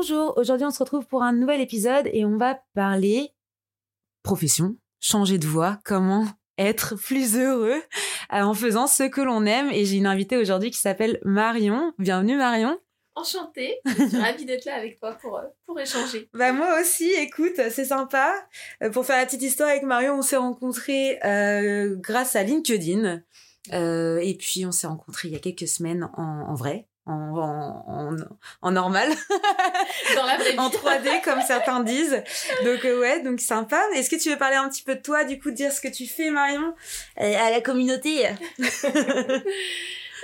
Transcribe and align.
Bonjour, 0.00 0.38
aujourd'hui 0.38 0.64
on 0.64 0.70
se 0.70 0.78
retrouve 0.78 1.06
pour 1.06 1.24
un 1.24 1.32
nouvel 1.32 1.60
épisode 1.60 2.08
et 2.12 2.24
on 2.24 2.36
va 2.36 2.62
parler 2.72 3.32
profession, 4.22 4.76
changer 5.00 5.38
de 5.38 5.46
voie, 5.48 5.80
comment 5.84 6.24
être 6.56 6.94
plus 6.94 7.36
heureux 7.36 7.82
euh, 8.32 8.42
en 8.42 8.54
faisant 8.54 8.86
ce 8.86 9.02
que 9.02 9.20
l'on 9.20 9.44
aime. 9.44 9.72
Et 9.72 9.84
j'ai 9.84 9.96
une 9.96 10.06
invitée 10.06 10.36
aujourd'hui 10.36 10.70
qui 10.70 10.78
s'appelle 10.78 11.18
Marion. 11.24 11.94
Bienvenue 11.98 12.36
Marion. 12.36 12.78
Enchantée, 13.16 13.80
je 13.86 14.06
suis 14.06 14.16
ravie 14.20 14.44
d'être 14.44 14.66
là 14.66 14.76
avec 14.76 15.00
toi 15.00 15.14
pour, 15.14 15.36
euh, 15.36 15.48
pour 15.66 15.80
échanger. 15.80 16.28
Bah 16.32 16.52
moi 16.52 16.80
aussi, 16.80 17.10
écoute, 17.14 17.56
c'est 17.56 17.86
sympa. 17.86 18.32
Euh, 18.84 18.90
pour 18.90 19.04
faire 19.04 19.16
la 19.16 19.26
petite 19.26 19.42
histoire 19.42 19.68
avec 19.68 19.82
Marion, 19.82 20.14
on 20.14 20.22
s'est 20.22 20.36
rencontrés 20.36 21.18
grâce 22.00 22.36
à 22.36 22.44
LinkedIn. 22.44 23.20
et 23.72 24.36
puis 24.38 24.64
on 24.64 24.70
s'est 24.70 24.86
rencontrés 24.86 25.26
il 25.26 25.34
y 25.34 25.36
a 25.36 25.40
quelques 25.40 25.66
semaines 25.66 26.08
en 26.16 26.54
vrai 26.54 26.86
en, 27.08 28.16
en, 28.62 28.70
normal. 28.70 29.08
Dans 30.16 30.26
la 30.26 30.36
vraie 30.36 30.58
en 30.58 30.68
3D, 30.68 31.22
comme 31.24 31.40
certains 31.42 31.80
disent. 31.80 32.22
Donc, 32.64 32.84
euh, 32.84 33.00
ouais, 33.00 33.20
donc 33.22 33.40
sympa. 33.40 33.80
Est-ce 33.94 34.10
que 34.10 34.16
tu 34.16 34.30
veux 34.30 34.38
parler 34.38 34.56
un 34.56 34.68
petit 34.68 34.82
peu 34.82 34.94
de 34.94 35.00
toi, 35.00 35.24
du 35.24 35.38
coup, 35.38 35.50
dire 35.50 35.72
ce 35.72 35.80
que 35.80 35.88
tu 35.88 36.06
fais, 36.06 36.30
Marion, 36.30 36.74
à 37.16 37.50
la 37.50 37.60
communauté 37.60 38.26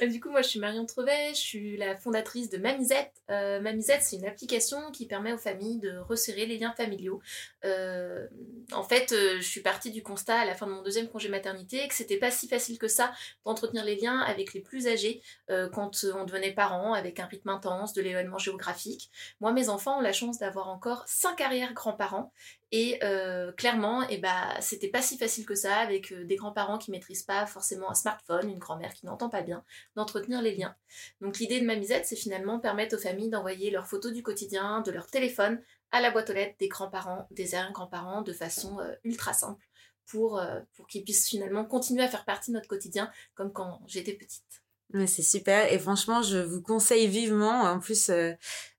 du 0.02 0.20
coup, 0.20 0.30
moi, 0.30 0.42
je 0.42 0.48
suis 0.48 0.58
Marion 0.58 0.86
Trevet, 0.86 1.30
je 1.30 1.40
suis 1.40 1.76
la 1.76 1.96
fondatrice 1.96 2.50
de 2.50 2.58
Mamizette. 2.58 3.12
Euh, 3.30 3.60
Mamizette, 3.60 4.02
c'est 4.02 4.16
une 4.16 4.26
application 4.26 4.90
qui 4.92 5.06
permet 5.06 5.32
aux 5.32 5.38
familles 5.38 5.78
de 5.78 5.98
resserrer 5.98 6.46
les 6.46 6.58
liens 6.58 6.72
familiaux. 6.76 7.20
Euh, 7.64 8.26
en 8.72 8.82
fait, 8.82 9.12
euh, 9.12 9.36
je 9.36 9.48
suis 9.48 9.60
partie 9.60 9.90
du 9.90 10.02
constat 10.02 10.40
à 10.40 10.44
la 10.44 10.54
fin 10.54 10.66
de 10.66 10.72
mon 10.72 10.82
deuxième 10.82 11.08
congé 11.08 11.28
maternité 11.28 11.86
que 11.88 11.94
c'était 11.94 12.18
pas 12.18 12.30
si 12.30 12.48
facile 12.48 12.78
que 12.78 12.88
ça 12.88 13.12
d'entretenir 13.44 13.84
les 13.84 13.96
liens 13.96 14.20
avec 14.20 14.54
les 14.54 14.60
plus 14.60 14.86
âgés 14.86 15.22
quand 15.48 16.04
on 16.14 16.24
devenait 16.24 16.52
parent, 16.52 16.94
avec 16.94 17.20
un 17.20 17.26
rythme 17.26 17.50
intense, 17.50 17.92
de 17.92 18.02
l'événement 18.02 18.38
géographique. 18.38 19.10
Moi, 19.40 19.52
mes 19.52 19.68
enfants 19.68 19.98
ont 19.98 20.02
la 20.02 20.12
chance 20.12 20.38
d'avoir 20.38 20.68
encore 20.68 21.04
cinq 21.06 21.40
arrière-grands-parents 21.40 22.32
et 22.76 22.98
euh, 23.04 23.52
clairement, 23.52 24.02
et 24.02 24.14
eh 24.14 24.18
bah, 24.18 24.48
c'était 24.58 24.88
pas 24.88 25.00
si 25.00 25.16
facile 25.16 25.46
que 25.46 25.54
ça 25.54 25.76
avec 25.76 26.10
euh, 26.10 26.24
des 26.24 26.34
grands-parents 26.34 26.76
qui 26.76 26.90
maîtrisent 26.90 27.22
pas 27.22 27.46
forcément 27.46 27.88
un 27.88 27.94
smartphone, 27.94 28.50
une 28.50 28.58
grand-mère 28.58 28.92
qui 28.94 29.06
n'entend 29.06 29.28
pas 29.28 29.42
bien, 29.42 29.62
d'entretenir 29.96 30.42
les 30.42 30.54
liens. 30.56 30.74
Donc 31.20 31.38
l'idée 31.38 31.60
de 31.60 31.66
Mamisette, 31.66 32.06
c'est 32.06 32.16
finalement 32.16 32.58
permettre 32.58 32.96
aux 32.96 33.00
familles 33.00 33.30
d'envoyer 33.30 33.70
leurs 33.70 33.86
photos 33.86 34.12
du 34.12 34.22
quotidien, 34.22 34.80
de 34.80 34.90
leur 34.90 35.06
téléphone, 35.06 35.62
à 35.92 36.00
la 36.00 36.10
boîte 36.10 36.30
aux 36.30 36.34
lettres 36.34 36.56
des 36.58 36.68
grands-parents, 36.68 37.28
des 37.30 37.54
arrière-grands-parents, 37.54 38.22
de 38.22 38.32
façon 38.32 38.80
euh, 38.80 38.94
ultra 39.04 39.32
simple, 39.32 39.64
pour, 40.06 40.42
pour 40.74 40.86
qu'ils 40.86 41.04
puissent 41.04 41.28
finalement 41.28 41.64
continuer 41.64 42.02
à 42.02 42.08
faire 42.08 42.24
partie 42.24 42.50
de 42.50 42.56
notre 42.56 42.68
quotidien, 42.68 43.10
comme 43.34 43.52
quand 43.52 43.80
j'étais 43.86 44.14
petite. 44.14 44.63
Ouais, 44.94 45.08
c'est 45.08 45.22
super. 45.22 45.72
Et 45.72 45.80
franchement 45.80 46.22
je 46.22 46.38
vous 46.38 46.62
conseille 46.62 47.08
vivement. 47.08 47.62
En 47.62 47.80
plus 47.80 48.10
euh, 48.10 48.30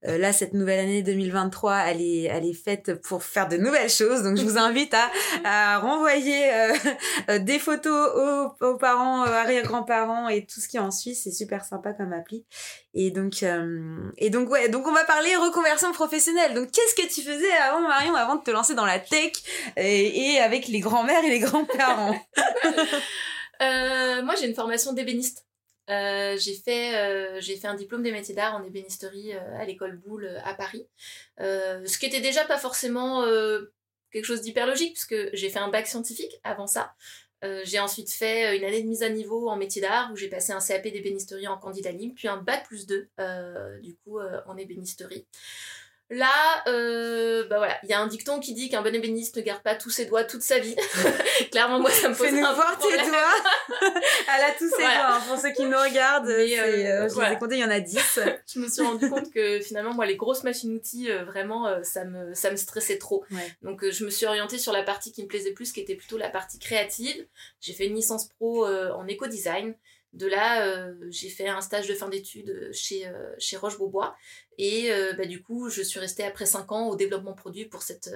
euh, 0.08 0.18
là 0.18 0.32
cette 0.32 0.54
nouvelle 0.54 0.80
année 0.80 1.04
2023 1.04 1.76
elle 1.88 2.02
est 2.02 2.24
elle 2.24 2.46
est 2.46 2.54
faite 2.54 3.02
pour 3.02 3.22
faire 3.22 3.50
de 3.50 3.58
nouvelles 3.58 3.90
choses. 3.90 4.24
Donc 4.24 4.38
je 4.38 4.44
vous 4.44 4.58
invite 4.58 4.94
à, 4.94 5.12
à 5.44 5.80
renvoyer 5.80 6.54
euh, 6.54 7.40
des 7.40 7.60
photos 7.60 8.12
aux, 8.16 8.66
aux 8.66 8.78
parents 8.78 9.24
arrière-grands-parents 9.24 10.30
et 10.30 10.46
tout 10.46 10.62
ce 10.62 10.70
qui 10.70 10.80
en 10.80 10.90
suit 10.90 11.16
c'est 11.16 11.32
super 11.34 11.66
sympa 11.66 11.92
comme 11.92 12.14
appli. 12.14 12.46
Et 12.94 13.12
donc 13.12 13.44
et 14.18 14.30
donc 14.30 14.50
ouais 14.50 14.70
donc 14.70 14.88
on 14.88 14.94
va 14.94 15.04
parler 15.04 15.36
reconversion 15.36 15.92
professionnelle. 15.92 16.54
Donc 16.54 16.72
qu'est-ce 16.72 16.96
que 16.96 17.14
tu 17.14 17.24
faisais 17.24 17.52
avant 17.68 17.82
Marion 17.82 18.16
avant 18.16 18.38
de 18.38 18.42
te 18.42 18.52
lancer 18.52 18.74
dans 18.74 18.86
la 18.86 19.00
tech 19.00 19.34
et, 19.76 20.36
et 20.36 20.40
avec 20.40 20.70
les 20.70 20.80
grands-mères 20.80 21.26
et 21.26 21.30
les 21.30 21.40
grands-parents? 21.40 22.16
Moi 23.60 24.36
j'ai 24.40 24.48
une 24.48 24.56
formation 24.56 24.94
d'ébéniste 24.94 25.45
euh, 25.90 26.36
j'ai 26.38 26.56
fait 26.56 26.96
euh, 26.96 27.40
j'ai 27.42 27.58
fait 27.58 27.68
un 27.68 27.76
diplôme 27.76 28.02
des 28.02 28.12
métiers 28.12 28.34
d'art 28.34 28.56
en 28.56 28.64
ébénisterie 28.64 29.34
euh, 29.34 29.60
à 29.60 29.66
l'école 29.66 29.98
Boulle 29.98 30.30
à 30.44 30.54
Paris. 30.56 30.88
Ce 31.40 31.98
qui 31.98 32.06
était 32.06 32.22
déjà 32.22 32.44
pas 32.46 32.58
forcément 32.58 33.24
quelque 34.12 34.26
chose 34.26 34.42
d'hyper 34.42 34.66
logique 34.66 34.94
puisque 34.94 35.16
j'ai 35.34 35.50
fait 35.50 35.60
un 35.60 35.70
bac 35.70 35.88
scientifique 35.88 36.40
avant 36.44 36.68
ça. 36.68 36.96
J'ai 37.64 37.80
ensuite 37.80 38.10
fait 38.12 38.58
une 38.58 38.64
année 38.64 38.82
de 38.82 38.88
mise 38.88 39.04
à 39.04 39.10
niveau 39.10 39.50
en 39.50 39.56
métier 39.56 39.80
d'art 39.80 40.12
où 40.12 40.16
j'ai 40.16 40.30
passé 40.30 40.52
un 40.52 40.60
CAP 40.60 40.84
d'ébénisterie 40.84 41.48
en 41.48 41.58
candidat 41.58 41.92
libre 41.92 42.16
puis 42.16 42.28
un 42.28 42.38
bac 42.38 42.66
plus 42.66 42.88
2 42.88 43.10
du 43.84 43.96
coup 43.98 44.20
en 44.20 44.58
ébénisterie 44.58 45.28
Là, 46.12 46.64
euh, 46.68 47.48
bah 47.48 47.58
voilà, 47.58 47.80
il 47.82 47.90
y 47.90 47.94
a 47.94 48.00
un 48.00 48.06
dicton 48.06 48.40
qui 48.40 48.54
dit 48.54 48.70
qu'un 48.70 48.84
bon 48.84 48.94
ébéniste 48.94 49.38
ne 49.38 49.42
garde 49.42 49.64
pas 49.64 49.74
tous 49.74 49.90
ses 49.90 50.06
doigts 50.06 50.24
toute 50.24 50.44
sa 50.44 50.60
vie. 50.60 50.76
Clairement, 51.52 51.80
moi, 51.80 51.90
ça 51.90 52.10
me 52.10 52.16
pose 52.16 52.28
un 52.28 52.54
voir 52.54 52.78
tes 52.78 52.96
doigts. 52.96 53.82
Elle 54.36 54.44
a 54.44 54.52
tous 54.56 54.70
ses 54.70 54.84
doigts. 54.84 55.16
Hein, 55.16 55.22
pour 55.28 55.40
ceux 55.40 55.50
qui 55.50 55.64
nous 55.64 55.78
regardent, 55.78 56.28
Mais, 56.28 56.60
euh, 56.60 57.06
euh, 57.06 57.10
je 57.10 57.34
ai 57.34 57.40
compté, 57.40 57.56
il 57.56 57.62
y 57.62 57.66
en 57.66 57.72
a 57.72 57.80
10. 57.80 58.20
je 58.54 58.60
me 58.60 58.70
suis 58.70 58.84
rendu 58.84 59.10
compte 59.10 59.32
que 59.32 59.60
finalement, 59.62 59.96
moi, 59.96 60.06
les 60.06 60.16
grosses 60.16 60.44
machines-outils, 60.44 61.10
euh, 61.10 61.26
vraiment, 61.26 61.84
ça 61.84 62.06
me 62.06 62.36
ça 62.36 62.52
me 62.52 62.56
stressait 62.56 63.00
trop. 63.00 63.26
Donc, 63.64 63.84
je 63.90 64.06
me 64.06 64.12
suis 64.12 64.28
orientée 64.28 64.60
sur 64.60 64.74
la 64.74 64.84
partie 64.84 65.12
qui 65.12 65.24
me 65.24 65.28
plaisait 65.28 65.54
plus, 65.54 65.72
qui 65.72 65.80
était 65.80 65.96
plutôt 65.96 66.20
la 66.20 66.30
partie 66.30 66.60
créative. 66.60 67.26
J'ai 67.62 67.74
fait 67.74 67.88
une 67.88 67.96
licence 67.96 68.28
pro 68.28 68.68
en 68.68 69.08
éco-design. 69.08 69.74
De 70.16 70.28
là, 70.28 70.66
euh, 70.66 70.94
j'ai 71.10 71.28
fait 71.28 71.50
un 71.50 71.60
stage 71.60 71.88
de 71.88 71.94
fin 71.94 72.08
d'études 72.08 72.72
chez, 72.72 73.06
euh, 73.06 73.60
Roche-Beaubois. 73.60 74.16
Et 74.58 74.92
euh, 74.92 75.12
bah, 75.14 75.26
du 75.26 75.44
coup, 75.44 75.70
je 75.70 75.82
suis 75.82 76.00
restée 76.00 76.24
après 76.24 76.46
5 76.46 76.72
ans 76.72 76.88
au 76.88 76.96
développement 76.96 77.34
produit 77.34 77.66
pour 77.66 77.82
cette 77.82 78.10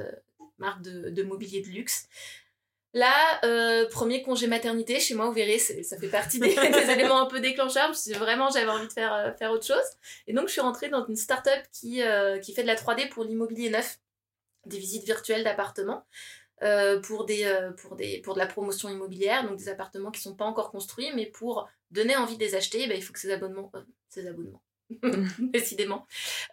marque 0.58 0.82
de, 0.82 1.24
mobilier 1.24 1.62
de 1.62 1.68
luxe. 1.68 2.08
Là, 2.94 3.12
premier 3.92 4.24
congé 4.24 4.48
maternité, 4.48 5.00
chez 5.00 5.14
moi, 5.14 5.26
vous 5.28 5.34
verrez, 5.34 5.60
ça 5.60 5.98
fait 5.98 6.08
partie 6.08 6.40
des, 6.40 6.58
éléments 6.90 7.22
un 7.22 7.28
peu 7.28 7.42
déclencheurs. 7.42 7.92
vraiment, 8.16 8.50
j'avais 8.50 8.72
envie 8.72 8.88
de 8.88 8.94
faire, 8.94 9.36
faire 9.38 9.52
autre 9.52 9.68
chose. 9.68 9.86
Et 10.26 10.34
donc, 10.34 10.48
je 10.48 10.54
suis 10.54 10.62
rentrée 10.62 10.88
dans 10.88 11.06
une 11.06 11.18
start-up 11.18 11.64
qui, 11.74 12.02
qui 12.42 12.54
fait 12.54 12.62
de 12.62 12.68
la 12.68 12.76
3D 12.76 13.10
pour 13.10 13.26
l'immobilier 13.26 13.70
neuf, 13.70 14.00
des 14.66 14.80
visites 14.80 15.04
virtuelles 15.04 15.44
d'appartements. 15.44 16.06
Pour, 17.04 17.26
des, 17.26 17.70
pour, 17.78 17.96
des, 17.96 18.22
pour 18.22 18.34
de 18.34 18.40
la 18.40 18.48
promotion 18.48 18.90
immobilière, 18.90 19.48
donc 19.48 19.58
des 19.58 19.70
appartements 19.70 20.12
qui 20.12 20.22
sont 20.22 20.36
pas 20.36 20.46
encore 20.46 20.72
construits, 20.72 21.12
mais 21.16 21.26
pour 21.26 21.70
donner 21.92 22.16
envie 22.16 22.38
de 22.38 22.44
les 22.44 22.56
acheter, 22.56 22.88
bah, 22.88 22.96
il 22.96 23.04
faut 23.04 23.14
que 23.14 23.20
ces 23.20 23.32
abonnements, 23.32 23.72
euh, 23.76 23.82
ces 24.10 24.28
abonnements, 24.28 24.62
décidément, 25.40 26.08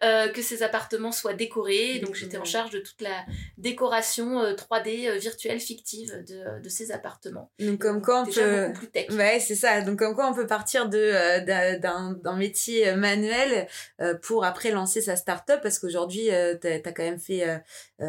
euh, 0.04 0.28
que 0.28 0.42
ces 0.42 0.62
appartements 0.62 1.12
soient 1.12 1.32
décorés. 1.32 2.00
Donc 2.00 2.14
j'étais 2.14 2.36
en 2.36 2.44
charge 2.44 2.70
de 2.70 2.78
toute 2.78 3.00
la 3.00 3.24
décoration 3.56 4.42
3D 4.52 5.08
euh, 5.08 5.16
virtuelle 5.16 5.60
fictive 5.60 6.22
de, 6.28 6.62
de, 6.62 6.68
ces 6.68 6.92
appartements. 6.92 7.50
Donc 7.58 7.80
comme 7.80 8.02
quoi 8.02 8.22
on 8.22 8.26
peut, 8.26 8.72
plus 8.74 8.88
tech. 8.88 9.10
ouais 9.10 9.40
c'est 9.40 9.54
ça. 9.54 9.80
Donc 9.80 9.98
comme 9.98 10.14
quoi 10.14 10.28
on 10.28 10.34
peut 10.34 10.46
partir 10.46 10.88
de 10.88 11.06
d'un 11.78 12.36
métier 12.36 12.94
manuel 12.94 13.66
pour 14.22 14.44
après 14.44 14.70
lancer 14.70 15.00
sa 15.00 15.16
start-up 15.16 15.60
parce 15.62 15.78
qu'aujourd'hui 15.78 16.28
tu 16.60 16.68
as, 16.68 16.80
quand 16.92 17.04
même 17.04 17.18
fait 17.18 17.62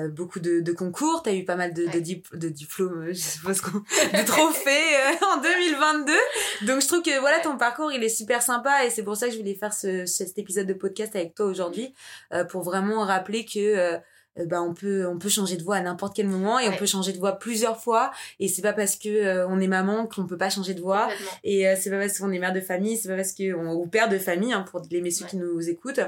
beaucoup 0.09 0.39
de, 0.39 0.59
de 0.59 0.71
concours, 0.73 1.23
tu 1.23 1.29
as 1.29 1.33
eu 1.33 1.45
pas 1.45 1.55
mal 1.55 1.73
de, 1.73 1.85
de, 1.85 2.37
de 2.37 2.49
diplômes, 2.49 3.07
je 3.09 3.13
suppose 3.13 3.61
de 3.61 4.25
trophées 4.25 4.97
en 5.33 5.41
2022. 5.41 6.13
Donc 6.65 6.81
je 6.81 6.87
trouve 6.87 7.01
que 7.01 7.17
voilà 7.19 7.39
ton 7.39 7.57
parcours 7.57 7.91
il 7.91 8.03
est 8.03 8.09
super 8.09 8.41
sympa 8.41 8.85
et 8.85 8.89
c'est 8.89 9.03
pour 9.03 9.15
ça 9.15 9.27
que 9.27 9.33
je 9.33 9.37
voulais 9.37 9.55
faire 9.55 9.73
ce 9.73 10.05
cet 10.25 10.37
épisode 10.37 10.67
de 10.67 10.73
podcast 10.73 11.15
avec 11.15 11.35
toi 11.35 11.45
aujourd'hui 11.45 11.93
euh, 12.33 12.43
pour 12.43 12.63
vraiment 12.63 13.03
rappeler 13.03 13.45
que 13.45 13.59
euh, 13.59 13.97
euh, 14.39 14.45
bah 14.45 14.61
on 14.61 14.73
peut 14.73 15.07
on 15.07 15.17
peut 15.17 15.29
changer 15.29 15.57
de 15.57 15.63
voix 15.63 15.77
à 15.77 15.81
n'importe 15.81 16.15
quel 16.15 16.27
moment 16.27 16.59
et 16.59 16.69
on 16.69 16.75
peut 16.75 16.85
changer 16.85 17.13
de 17.13 17.17
voix 17.17 17.39
plusieurs 17.39 17.81
fois. 17.81 18.11
Et 18.39 18.47
c'est 18.47 18.61
pas 18.61 18.73
parce 18.73 18.95
que 18.95 19.45
on 19.45 19.59
est 19.59 19.67
maman 19.67 20.07
qu'on 20.07 20.25
peut 20.25 20.37
pas 20.37 20.49
changer 20.49 20.73
de 20.73 20.81
voix. 20.81 21.09
Et 21.43 21.65
c'est 21.75 21.89
pas 21.89 21.99
parce 21.99 22.17
qu'on 22.19 22.31
est 22.31 22.39
mère 22.39 22.53
de 22.53 22.61
famille 22.61 22.97
c'est 22.97 23.09
pas 23.09 23.15
parce 23.15 23.33
qu'on 23.33 23.73
ou 23.73 23.87
père 23.87 24.09
de 24.09 24.17
famille 24.17 24.53
hein, 24.53 24.65
pour 24.69 24.81
les 24.91 25.01
messieurs 25.01 25.25
qui 25.27 25.37
nous 25.37 25.69
écoutent 25.69 26.01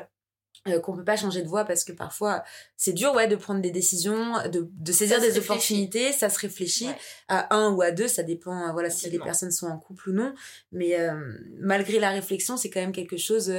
euh, 0.67 0.79
qu'on 0.81 0.93
peut 0.93 1.05
pas 1.05 1.15
changer 1.15 1.41
de 1.41 1.47
voie 1.47 1.63
parce 1.63 1.85
que 1.85 1.93
parfois 1.93 2.43
c'est 2.75 2.91
dur 2.91 3.13
ouais 3.13 3.27
de 3.27 3.37
prendre 3.37 3.61
des 3.61 3.71
décisions 3.71 4.33
de, 4.49 4.69
de 4.69 4.91
saisir 4.91 5.21
des 5.21 5.37
opportunités 5.37 6.11
ça 6.11 6.29
se 6.29 6.37
réfléchit 6.37 6.89
à 7.29 7.55
un 7.55 7.71
ou 7.71 7.81
à 7.81 7.91
deux 7.91 8.09
ça 8.09 8.23
dépend 8.23 8.67
euh, 8.67 8.71
voilà 8.73 8.89
si 8.89 9.09
les 9.09 9.19
personnes 9.19 9.51
sont 9.51 9.67
en 9.67 9.77
couple 9.77 10.09
ou 10.09 10.13
non. 10.13 10.33
Mais 10.73 10.99
euh, 10.99 11.13
malgré 11.59 11.99
la 11.99 12.09
réflexion 12.09 12.57
c'est 12.57 12.69
quand 12.69 12.81
même 12.81 12.91
quelque 12.91 13.15
chose 13.15 13.53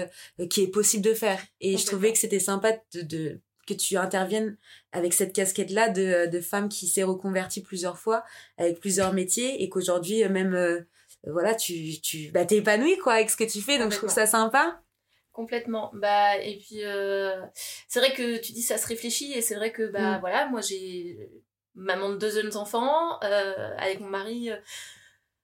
qui 0.51 0.63
est 0.63 0.69
possible 0.69 1.03
de 1.03 1.15
faire. 1.15 1.41
Et 1.63 1.79
je 1.79 1.87
trouvais 1.87 2.13
que 2.13 2.19
c'était 2.19 2.39
sympa 2.39 2.73
de, 2.93 3.01
de, 3.01 3.41
que 3.67 3.73
tu 3.73 3.97
interviennes 3.97 4.59
avec 4.93 5.15
cette 5.15 5.33
casquette 5.33 5.71
là 5.71 5.89
de, 5.89 6.29
de 6.31 6.41
femme 6.41 6.69
qui 6.69 6.87
s'est 6.87 7.03
reconvertie 7.03 7.63
plusieurs 7.63 7.99
fois 7.99 8.25
avec 8.59 8.79
plusieurs 8.79 9.15
métiers 9.15 9.63
et 9.63 9.71
qu'aujourd'hui 9.71 10.29
même 10.29 10.85
voilà, 11.27 11.55
tu, 11.55 12.01
tu 12.01 12.31
bah, 12.31 12.47
t'es 12.47 12.57
épanoui, 12.57 12.97
quoi, 12.97 13.15
avec 13.15 13.29
ce 13.29 13.37
que 13.37 13.45
tu 13.45 13.61
fais, 13.61 13.79
donc 13.79 13.93
je 13.93 13.99
trouve 13.99 14.11
ça 14.11 14.27
sympa. 14.27 14.83
Complètement. 15.41 15.91
Bah, 15.95 16.37
et 16.37 16.59
puis, 16.59 16.83
c'est 17.89 17.99
vrai 17.99 18.13
que 18.13 18.39
tu 18.39 18.53
dis 18.53 18.63
ça 18.63 18.77
se 18.77 18.87
réfléchit, 18.87 19.33
et 19.33 19.41
c'est 19.41 19.55
vrai 19.55 19.73
que, 19.73 19.91
bah, 19.91 20.19
mm. 20.19 20.21
voilà, 20.21 20.47
moi, 20.49 20.61
j'ai 20.61 21.31
maman 21.75 22.11
de 22.11 22.17
deux 22.17 22.31
jeunes 22.31 22.57
enfants, 22.57 23.19
avec 23.21 24.01
mon 24.01 24.09
mari 24.09 24.51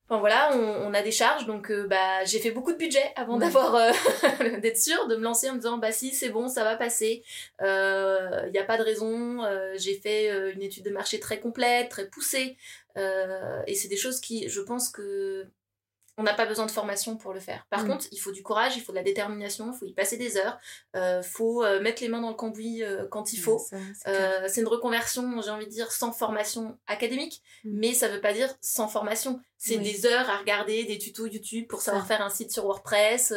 Enfin 0.09 0.21
voilà, 0.21 0.57
on, 0.57 0.95
a 0.95 1.03
des 1.03 1.11
charges, 1.11 1.47
donc 1.47 1.69
euh, 1.73 1.89
bah 1.89 2.25
j'ai 2.25 2.39
fait 2.39 2.53
beaucoup 2.53 2.73
de 2.73 2.77
budget 2.77 3.13
avant 3.17 3.39
d'avoir 3.39 3.75
euh, 3.75 3.91
d'être 4.61 4.79
sûre 4.79 5.09
de 5.09 5.17
me 5.17 5.23
lancer 5.23 5.51
en 5.51 5.55
me 5.55 5.59
disant 5.59 5.79
bah 5.79 5.91
si 5.91 6.15
c'est 6.15 6.29
bon, 6.29 6.47
ça 6.47 6.63
va 6.63 6.77
passer. 6.77 7.25
Il 7.61 7.67
euh, 7.67 8.49
n'y 8.51 8.59
a 8.59 8.63
pas 8.63 8.79
de 8.79 8.85
raison. 8.85 9.43
j'ai 9.75 9.95
fait 9.95 10.53
une 10.53 10.63
étude 10.63 10.85
de 10.85 10.91
marché 10.91 11.19
très 11.19 11.41
complète, 11.41 11.89
très 11.89 12.09
poussée, 12.09 12.57
et 12.97 13.75
c'est 13.75 13.89
des 13.89 13.97
choses 13.97 14.21
qui, 14.21 14.49
je 14.49 14.61
pense 14.61 14.91
que 14.91 15.49
on 16.19 16.23
n'a 16.23 16.33
pas 16.33 16.47
besoin 16.47 16.65
de 16.65 16.71
formation 16.71 17.17
pour 17.17 17.35
le 17.35 17.41
faire. 17.41 17.67
Par 17.69 17.85
mm. 17.85 17.89
contre, 17.89 18.07
il 18.11 18.19
faut 18.19 18.33
du 18.33 18.43
courage, 18.43 18.77
il 18.77 18.83
faut 18.83 18.93
de 18.93 18.97
la 18.97 19.03
détermination, 19.03 19.71
il 19.73 19.79
faut 19.79 19.85
y 19.85 19.93
passer 19.93 20.17
des 20.17 20.39
heures, 20.39 20.59
il 20.95 21.01
euh, 21.01 21.23
faut 21.23 21.63
euh, 21.63 21.81
mettre 21.81 22.03
les 22.03 22.09
mains 22.09 22.23
dans 22.23 22.31
le 22.31 22.35
cambouis 22.35 22.83
euh, 22.83 23.07
quand 23.11 23.33
il 23.33 23.39
faut. 23.39 23.59
c'est 23.59 24.61
une 24.61 24.69
reconversion, 24.69 25.43
j'ai 25.43 25.51
envie 25.51 25.67
de 25.67 25.71
dire, 25.71 25.93
sans 25.93 26.13
formation 26.13 26.79
académique, 26.87 27.43
mm. 27.65 27.71
mais 27.79 27.93
ça 27.93 28.09
veut 28.09 28.21
pas 28.21 28.33
dire 28.33 28.55
sans 28.61 28.89
formation. 28.89 29.41
C'est 29.59 29.79
des 29.79 30.07
heures 30.07 30.29
à 30.29 30.37
regarder, 30.37 30.85
des 30.85 30.99
tutos 30.99 31.27
YouTube 31.27 31.67
pour 31.67 31.81
savoir 31.81 32.07
faire 32.07 32.21
un 32.21 32.29
site 32.29 32.53
sur 32.53 32.65
WordPress. 32.65 33.33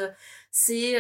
C'est 0.52 0.96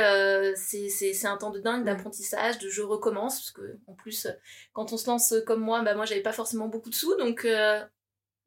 c'est 0.55 1.27
un 1.27 1.37
temps 1.37 1.51
de 1.51 1.59
dingue 1.59 1.85
d'apprentissage, 1.85 2.57
de 2.59 2.69
je 2.69 2.81
recommence, 2.81 3.39
parce 3.39 3.51
que 3.51 3.77
en 3.87 3.93
plus, 3.93 4.27
quand 4.73 4.91
on 4.91 4.97
se 4.97 5.07
lance 5.07 5.33
comme 5.45 5.61
moi, 5.61 5.81
bah 5.81 5.93
moi 5.93 6.05
j'avais 6.05 6.21
pas 6.21 6.33
forcément 6.33 6.67
beaucoup 6.67 6.89
de 6.89 6.95
sous, 6.95 7.15
donc 7.17 7.45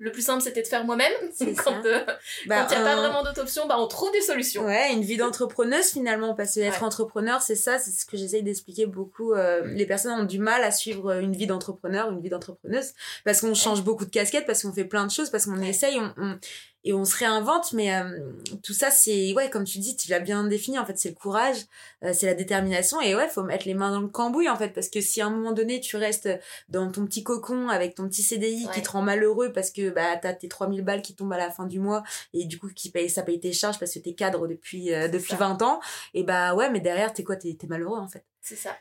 le 0.02 0.10
plus 0.10 0.22
simple 0.22 0.42
c'était 0.42 0.62
de 0.62 0.66
faire 0.66 0.84
moi-même. 0.84 1.12
Quand 1.64 1.84
euh, 1.86 2.04
bah, 2.46 2.66
il 2.68 2.76
n'y 2.76 2.82
a 2.82 2.84
pas 2.84 2.96
vraiment 2.96 3.22
d'autres 3.22 3.40
options 3.40 3.66
bah 3.66 3.76
on 3.78 3.86
trouve 3.86 4.10
des 4.12 4.20
solutions. 4.20 4.64
Ouais 4.64 4.92
une 4.92 5.02
vie 5.02 5.16
d'entrepreneuse 5.16 5.92
finalement 5.92 6.34
parce 6.34 6.56
que 6.56 6.60
être 6.60 6.82
entrepreneur 6.82 7.40
c'est 7.40 7.54
ça 7.54 7.78
c'est 7.78 7.92
ce 7.92 8.04
que 8.04 8.16
j'essaye 8.16 8.42
d'expliquer 8.42 8.86
beaucoup 8.86 9.32
euh, 9.32 9.62
les 9.64 9.86
personnes 9.86 10.20
ont 10.20 10.24
du 10.24 10.40
mal 10.40 10.62
à 10.64 10.72
suivre 10.72 11.12
une 11.20 11.34
vie 11.34 11.46
d'entrepreneur 11.46 12.10
une 12.10 12.20
vie 12.20 12.30
d'entrepreneuse 12.30 12.92
parce 13.24 13.40
qu'on 13.40 13.54
change 13.54 13.82
beaucoup 13.84 14.04
de 14.04 14.10
casquettes 14.10 14.46
parce 14.46 14.62
qu'on 14.62 14.72
fait 14.72 14.84
plein 14.84 15.06
de 15.06 15.10
choses 15.12 15.30
parce 15.30 15.46
qu'on 15.46 15.60
essaye 15.60 15.98
on 16.16 16.36
et 16.84 16.92
on 16.92 17.04
se 17.04 17.16
réinvente 17.16 17.72
mais 17.72 17.94
euh, 17.94 18.32
tout 18.62 18.72
ça 18.72 18.90
c'est 18.90 19.32
ouais 19.34 19.48
comme 19.50 19.64
tu 19.64 19.78
dis 19.78 19.96
tu 19.96 20.10
l'as 20.10 20.20
bien 20.20 20.44
défini 20.44 20.78
en 20.78 20.84
fait 20.84 20.98
c'est 20.98 21.10
le 21.10 21.14
courage 21.14 21.58
euh, 22.02 22.12
c'est 22.12 22.26
la 22.26 22.34
détermination 22.34 23.00
et 23.00 23.14
ouais 23.14 23.28
faut 23.28 23.42
mettre 23.42 23.66
les 23.66 23.74
mains 23.74 23.92
dans 23.92 24.00
le 24.00 24.08
cambouis 24.08 24.48
en 24.48 24.56
fait 24.56 24.70
parce 24.70 24.88
que 24.88 25.00
si 25.00 25.20
à 25.20 25.26
un 25.26 25.30
moment 25.30 25.52
donné 25.52 25.80
tu 25.80 25.96
restes 25.96 26.28
dans 26.68 26.90
ton 26.90 27.06
petit 27.06 27.22
cocon 27.22 27.68
avec 27.68 27.94
ton 27.94 28.08
petit 28.08 28.22
CDI 28.22 28.68
qui 28.74 28.82
te 28.82 28.90
rend 28.90 29.02
malheureux 29.02 29.52
parce 29.52 29.70
que 29.70 29.90
bah 29.90 30.16
t'as 30.16 30.32
tes 30.32 30.48
3000 30.48 30.82
balles 30.82 31.02
qui 31.02 31.14
tombent 31.14 31.32
à 31.32 31.38
la 31.38 31.50
fin 31.50 31.66
du 31.66 31.78
mois 31.78 32.02
et 32.32 32.44
du 32.46 32.58
coup 32.58 32.68
qui 32.68 32.90
paye 32.90 33.08
ça 33.08 33.22
paye 33.22 33.38
tes 33.38 33.52
charges 33.52 33.78
parce 33.78 33.94
que 33.94 34.00
t'es 34.00 34.14
cadre 34.14 34.48
depuis 34.48 34.92
euh, 34.92 35.08
depuis 35.08 35.36
20 35.36 35.62
ans 35.62 35.80
et 36.14 36.24
bah 36.24 36.54
ouais 36.54 36.70
mais 36.70 36.80
derrière 36.80 37.12
t'es 37.12 37.22
quoi? 37.22 37.36
T'es 37.36 37.50
es 37.50 37.66
malheureux 37.66 37.98
en 37.98 38.08
fait. 38.08 38.24
C'est 38.40 38.56
ça. 38.56 38.76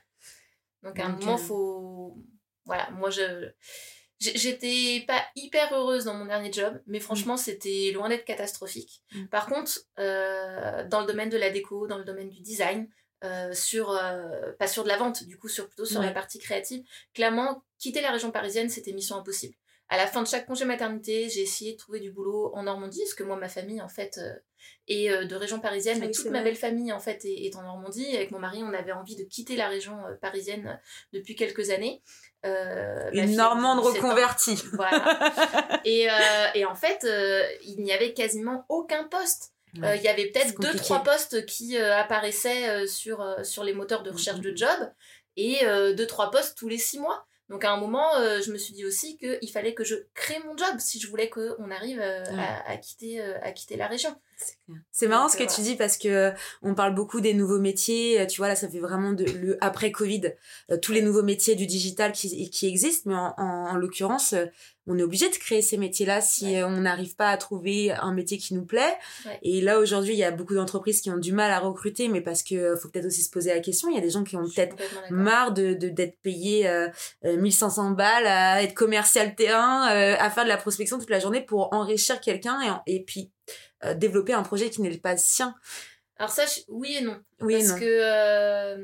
Donc 0.83 0.99
à 0.99 1.05
un 1.05 1.09
moment 1.09 1.37
faut 1.37 2.17
voilà 2.65 2.89
moi 2.91 3.09
je 3.09 3.51
J'étais 4.21 5.03
pas 5.07 5.23
hyper 5.35 5.73
heureuse 5.73 6.05
dans 6.05 6.13
mon 6.13 6.25
dernier 6.25 6.53
job, 6.53 6.79
mais 6.85 6.99
mm. 6.99 7.01
franchement, 7.01 7.37
c'était 7.37 7.91
loin 7.91 8.07
d'être 8.07 8.23
catastrophique. 8.23 9.01
Mm. 9.13 9.25
Par 9.25 9.47
contre, 9.47 9.79
euh, 9.99 10.87
dans 10.87 11.01
le 11.01 11.07
domaine 11.07 11.29
de 11.29 11.37
la 11.37 11.49
déco, 11.49 11.87
dans 11.87 11.97
le 11.97 12.03
domaine 12.03 12.29
du 12.29 12.41
design, 12.41 12.87
euh, 13.23 13.51
sur 13.53 13.91
euh, 13.91 14.51
pas 14.59 14.67
sur 14.67 14.83
de 14.83 14.89
la 14.89 14.97
vente, 14.97 15.23
du 15.23 15.37
coup, 15.37 15.47
sur 15.47 15.67
plutôt 15.67 15.85
sur 15.85 16.01
la 16.01 16.11
partie 16.11 16.37
créative, 16.37 16.83
clairement, 17.13 17.63
quitter 17.79 18.01
la 18.01 18.11
région 18.11 18.31
parisienne, 18.31 18.69
c'était 18.69 18.93
mission 18.93 19.15
impossible. 19.15 19.55
À 19.91 19.97
la 19.97 20.07
fin 20.07 20.23
de 20.23 20.27
chaque 20.27 20.47
congé 20.47 20.65
maternité, 20.65 21.29
j'ai 21.29 21.41
essayé 21.41 21.73
de 21.73 21.77
trouver 21.77 21.99
du 21.99 22.11
boulot 22.11 22.51
en 22.55 22.63
Normandie, 22.63 23.01
parce 23.01 23.13
que 23.13 23.23
moi, 23.23 23.35
ma 23.35 23.49
famille, 23.49 23.81
en 23.81 23.89
fait, 23.89 24.19
est 24.87 25.09
de 25.25 25.35
région 25.35 25.59
parisienne, 25.59 25.99
mais 25.99 26.09
toute 26.09 26.31
ma 26.31 26.41
belle 26.41 26.55
famille, 26.55 26.91
en 26.91 26.99
fait, 26.99 27.23
est, 27.25 27.45
est, 27.45 27.55
en 27.57 27.61
Normandie. 27.61 28.15
Avec 28.15 28.31
mon 28.31 28.39
mari, 28.39 28.63
on 28.63 28.73
avait 28.73 28.93
envie 28.93 29.17
de 29.17 29.23
quitter 29.23 29.55
la 29.55 29.67
région 29.67 29.97
parisienne 30.21 30.79
depuis 31.11 31.35
quelques 31.35 31.69
années. 31.71 32.01
Euh, 32.45 33.09
une 33.13 33.35
Normande 33.35 33.79
reconvertie. 33.79 34.61
Voilà. 34.73 35.81
et, 35.85 36.09
euh, 36.09 36.13
et, 36.55 36.65
en 36.65 36.75
fait, 36.75 37.03
euh, 37.03 37.45
il 37.65 37.83
n'y 37.83 37.93
avait 37.93 38.13
quasiment 38.13 38.65
aucun 38.69 39.03
poste. 39.03 39.51
Euh, 39.83 39.95
il 39.95 40.01
y 40.01 40.07
avait 40.07 40.27
peut-être 40.27 40.59
deux, 40.59 40.75
trois 40.75 41.03
postes 41.03 41.45
qui 41.45 41.77
apparaissaient 41.77 42.87
sur, 42.87 43.23
sur 43.43 43.63
les 43.63 43.73
moteurs 43.73 44.03
de 44.03 44.11
recherche 44.11 44.41
de 44.41 44.55
job 44.55 44.91
et 45.37 45.59
deux, 45.95 46.07
trois 46.07 46.29
postes 46.29 46.57
tous 46.57 46.67
les 46.67 46.77
six 46.77 46.99
mois. 46.99 47.25
Donc 47.51 47.63
à 47.65 47.71
un 47.71 47.77
moment, 47.77 48.09
je 48.17 48.51
me 48.51 48.57
suis 48.57 48.73
dit 48.73 48.85
aussi 48.85 49.17
qu'il 49.17 49.51
fallait 49.51 49.73
que 49.73 49.83
je 49.83 49.95
crée 50.15 50.39
mon 50.45 50.57
job 50.57 50.79
si 50.79 50.99
je 50.99 51.07
voulais 51.07 51.29
qu'on 51.29 51.69
arrive 51.69 52.01
à, 52.01 52.67
à, 52.67 52.77
quitter, 52.77 53.21
à 53.21 53.51
quitter 53.51 53.75
la 53.75 53.87
région. 53.87 54.15
C'est 54.91 55.07
marrant 55.07 55.29
ce 55.29 55.37
que 55.37 55.43
tu 55.43 55.61
dis 55.61 55.75
parce 55.75 55.97
que 55.97 56.31
on 56.61 56.73
parle 56.73 56.95
beaucoup 56.95 57.21
des 57.21 57.33
nouveaux 57.33 57.59
métiers. 57.59 58.25
Tu 58.27 58.37
vois 58.37 58.47
là, 58.47 58.55
ça 58.55 58.69
fait 58.69 58.79
vraiment 58.79 59.11
de, 59.13 59.25
le 59.25 59.57
après 59.61 59.91
Covid, 59.91 60.33
tous 60.81 60.93
les 60.93 61.01
nouveaux 61.01 61.23
métiers 61.23 61.55
du 61.55 61.67
digital 61.67 62.11
qui, 62.11 62.49
qui 62.49 62.67
existent. 62.67 63.09
Mais 63.09 63.15
en, 63.15 63.35
en, 63.37 63.75
l'occurrence, 63.75 64.33
on 64.87 64.97
est 64.97 65.03
obligé 65.03 65.29
de 65.29 65.35
créer 65.35 65.61
ces 65.61 65.77
métiers-là 65.77 66.21
si 66.21 66.55
on 66.63 66.81
n'arrive 66.81 67.15
pas 67.15 67.29
à 67.29 67.37
trouver 67.37 67.91
un 67.91 68.13
métier 68.13 68.37
qui 68.37 68.53
nous 68.53 68.65
plaît. 68.65 68.97
Et 69.43 69.61
là 69.61 69.79
aujourd'hui, 69.79 70.13
il 70.13 70.17
y 70.19 70.23
a 70.23 70.31
beaucoup 70.31 70.55
d'entreprises 70.55 71.01
qui 71.01 71.11
ont 71.11 71.17
du 71.17 71.33
mal 71.33 71.51
à 71.51 71.59
recruter, 71.59 72.07
mais 72.07 72.21
parce 72.21 72.43
que 72.43 72.75
faut 72.75 72.89
peut-être 72.89 73.05
aussi 73.05 73.23
se 73.23 73.29
poser 73.29 73.53
la 73.53 73.59
question. 73.59 73.89
Il 73.89 73.95
y 73.95 73.99
a 73.99 74.01
des 74.01 74.09
gens 74.09 74.23
qui 74.23 74.35
ont 74.35 74.43
peut-être 74.43 74.75
marre 75.09 75.53
de 75.53 75.73
d'être 75.73 76.17
payés 76.21 76.67
euh, 76.67 76.89
1500 77.23 77.91
balles 77.91 78.27
à 78.27 78.63
être 78.63 78.73
commercial 78.73 79.35
terrain, 79.35 79.83
à 79.83 80.29
faire 80.29 80.43
de 80.43 80.49
la 80.49 80.57
prospection 80.57 80.97
toute 80.97 81.09
la 81.09 81.19
journée 81.19 81.41
pour 81.41 81.73
enrichir 81.73 82.19
quelqu'un 82.19 82.81
et, 82.87 82.95
et 82.95 83.03
puis 83.03 83.31
euh, 83.83 83.95
développer 83.95 84.33
un 84.33 84.43
projet 84.43 84.69
qui 84.69 84.81
n'est 84.81 84.95
pas 84.97 85.17
sien 85.17 85.55
Alors 86.17 86.29
ça, 86.29 86.43
oui 86.67 86.97
et 86.99 87.01
non. 87.01 87.19
Oui 87.41 87.55
parce 87.55 87.79
que 87.79 87.85
euh, 87.85 88.77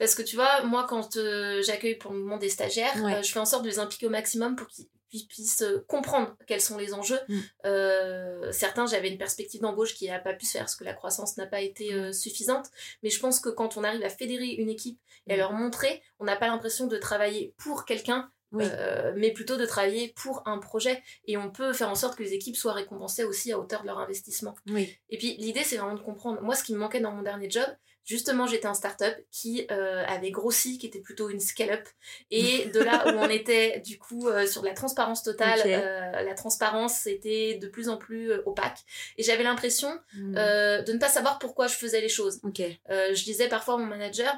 parce 0.00 0.16
que 0.16 0.22
tu 0.22 0.34
vois, 0.34 0.62
moi 0.62 0.86
quand 0.88 1.16
euh, 1.16 1.62
j'accueille 1.62 1.94
pour 1.94 2.12
le 2.12 2.18
moment 2.18 2.38
des 2.38 2.48
stagiaires, 2.48 3.22
je 3.22 3.30
fais 3.30 3.38
en 3.38 3.44
sorte 3.44 3.62
de 3.62 3.68
les 3.68 3.78
impliquer 3.78 4.06
au 4.06 4.10
maximum 4.10 4.56
pour 4.56 4.66
qu'ils 4.66 5.28
puissent 5.28 5.64
comprendre 5.86 6.34
quels 6.48 6.60
sont 6.60 6.76
les 6.76 6.92
enjeux. 6.92 7.20
Mm. 7.28 8.50
certains, 8.50 8.86
j'avais 8.86 9.10
une 9.10 9.18
perspective 9.18 9.60
d'embauche 9.60 9.94
qui 9.94 10.08
n'a 10.08 10.18
pas 10.18 10.32
pu 10.32 10.46
se 10.46 10.52
faire 10.52 10.62
parce 10.62 10.76
que 10.76 10.84
la 10.84 10.94
croissance 10.94 11.36
n'a 11.36 11.46
pas 11.46 11.60
été 11.60 11.94
mm. 11.94 12.12
suffisante. 12.12 12.66
Mais 13.04 13.10
je 13.10 13.20
pense 13.20 13.38
que 13.38 13.50
quand 13.50 13.76
on 13.76 13.84
arrive 13.84 14.02
à 14.02 14.08
fédérer 14.08 14.48
une 14.48 14.70
équipe 14.70 14.98
et 15.28 15.34
à 15.34 15.36
mm. 15.36 15.38
leur 15.38 15.52
montrer, 15.52 16.02
on 16.18 16.24
n'a 16.24 16.36
pas 16.36 16.48
l'impression 16.48 16.88
de 16.88 16.96
travailler 16.96 17.54
pour 17.58 17.84
quelqu'un, 17.84 18.30
euh, 18.58 19.12
mais 19.16 19.32
plutôt 19.32 19.56
de 19.56 19.64
travailler 19.64 20.12
pour 20.16 20.42
un 20.46 20.58
projet. 20.58 21.02
Et 21.26 21.36
on 21.36 21.50
peut 21.50 21.72
faire 21.72 21.88
en 21.88 21.94
sorte 21.94 22.16
que 22.16 22.22
les 22.22 22.32
équipes 22.32 22.56
soient 22.56 22.72
récompensées 22.72 23.24
aussi 23.24 23.52
à 23.52 23.58
hauteur 23.58 23.82
de 23.82 23.86
leur 23.86 23.98
investissement. 23.98 24.54
Oui. 24.68 24.96
Et 25.08 25.18
puis 25.18 25.36
l'idée, 25.38 25.62
c'est 25.64 25.76
vraiment 25.76 25.94
de 25.94 26.00
comprendre. 26.00 26.40
Moi, 26.42 26.54
ce 26.54 26.64
qui 26.64 26.72
me 26.72 26.78
manquait 26.78 27.00
dans 27.00 27.12
mon 27.12 27.22
dernier 27.22 27.48
job, 27.48 27.66
justement, 28.04 28.46
j'étais 28.46 28.66
un 28.66 28.74
startup 28.74 29.14
qui 29.30 29.66
euh, 29.70 30.04
avait 30.06 30.32
grossi, 30.32 30.78
qui 30.78 30.86
était 30.86 31.00
plutôt 31.00 31.30
une 31.30 31.38
scale-up. 31.38 31.86
Et 32.30 32.64
de 32.74 32.80
là 32.80 33.06
où 33.06 33.18
on 33.18 33.28
était, 33.28 33.80
du 33.80 33.98
coup, 33.98 34.28
euh, 34.28 34.46
sur 34.46 34.64
la 34.64 34.72
transparence 34.72 35.22
totale, 35.22 35.60
la 35.64 36.34
transparence 36.34 37.06
était 37.06 37.54
de 37.54 37.68
plus 37.68 37.88
en 37.88 37.98
plus 37.98 38.32
opaque. 38.46 38.80
Et 39.16 39.22
j'avais 39.22 39.44
l'impression 39.44 39.96
hmm. 40.14 40.34
de 40.34 40.92
ne 40.92 40.98
pas 40.98 41.08
savoir 41.08 41.38
pourquoi 41.38 41.68
je 41.68 41.74
faisais 41.74 42.00
les 42.00 42.08
choses. 42.08 42.40
je 42.44 43.24
disais 43.24 43.48
parfois 43.48 43.74
à 43.74 43.76
mon 43.76 43.86
manager, 43.86 44.34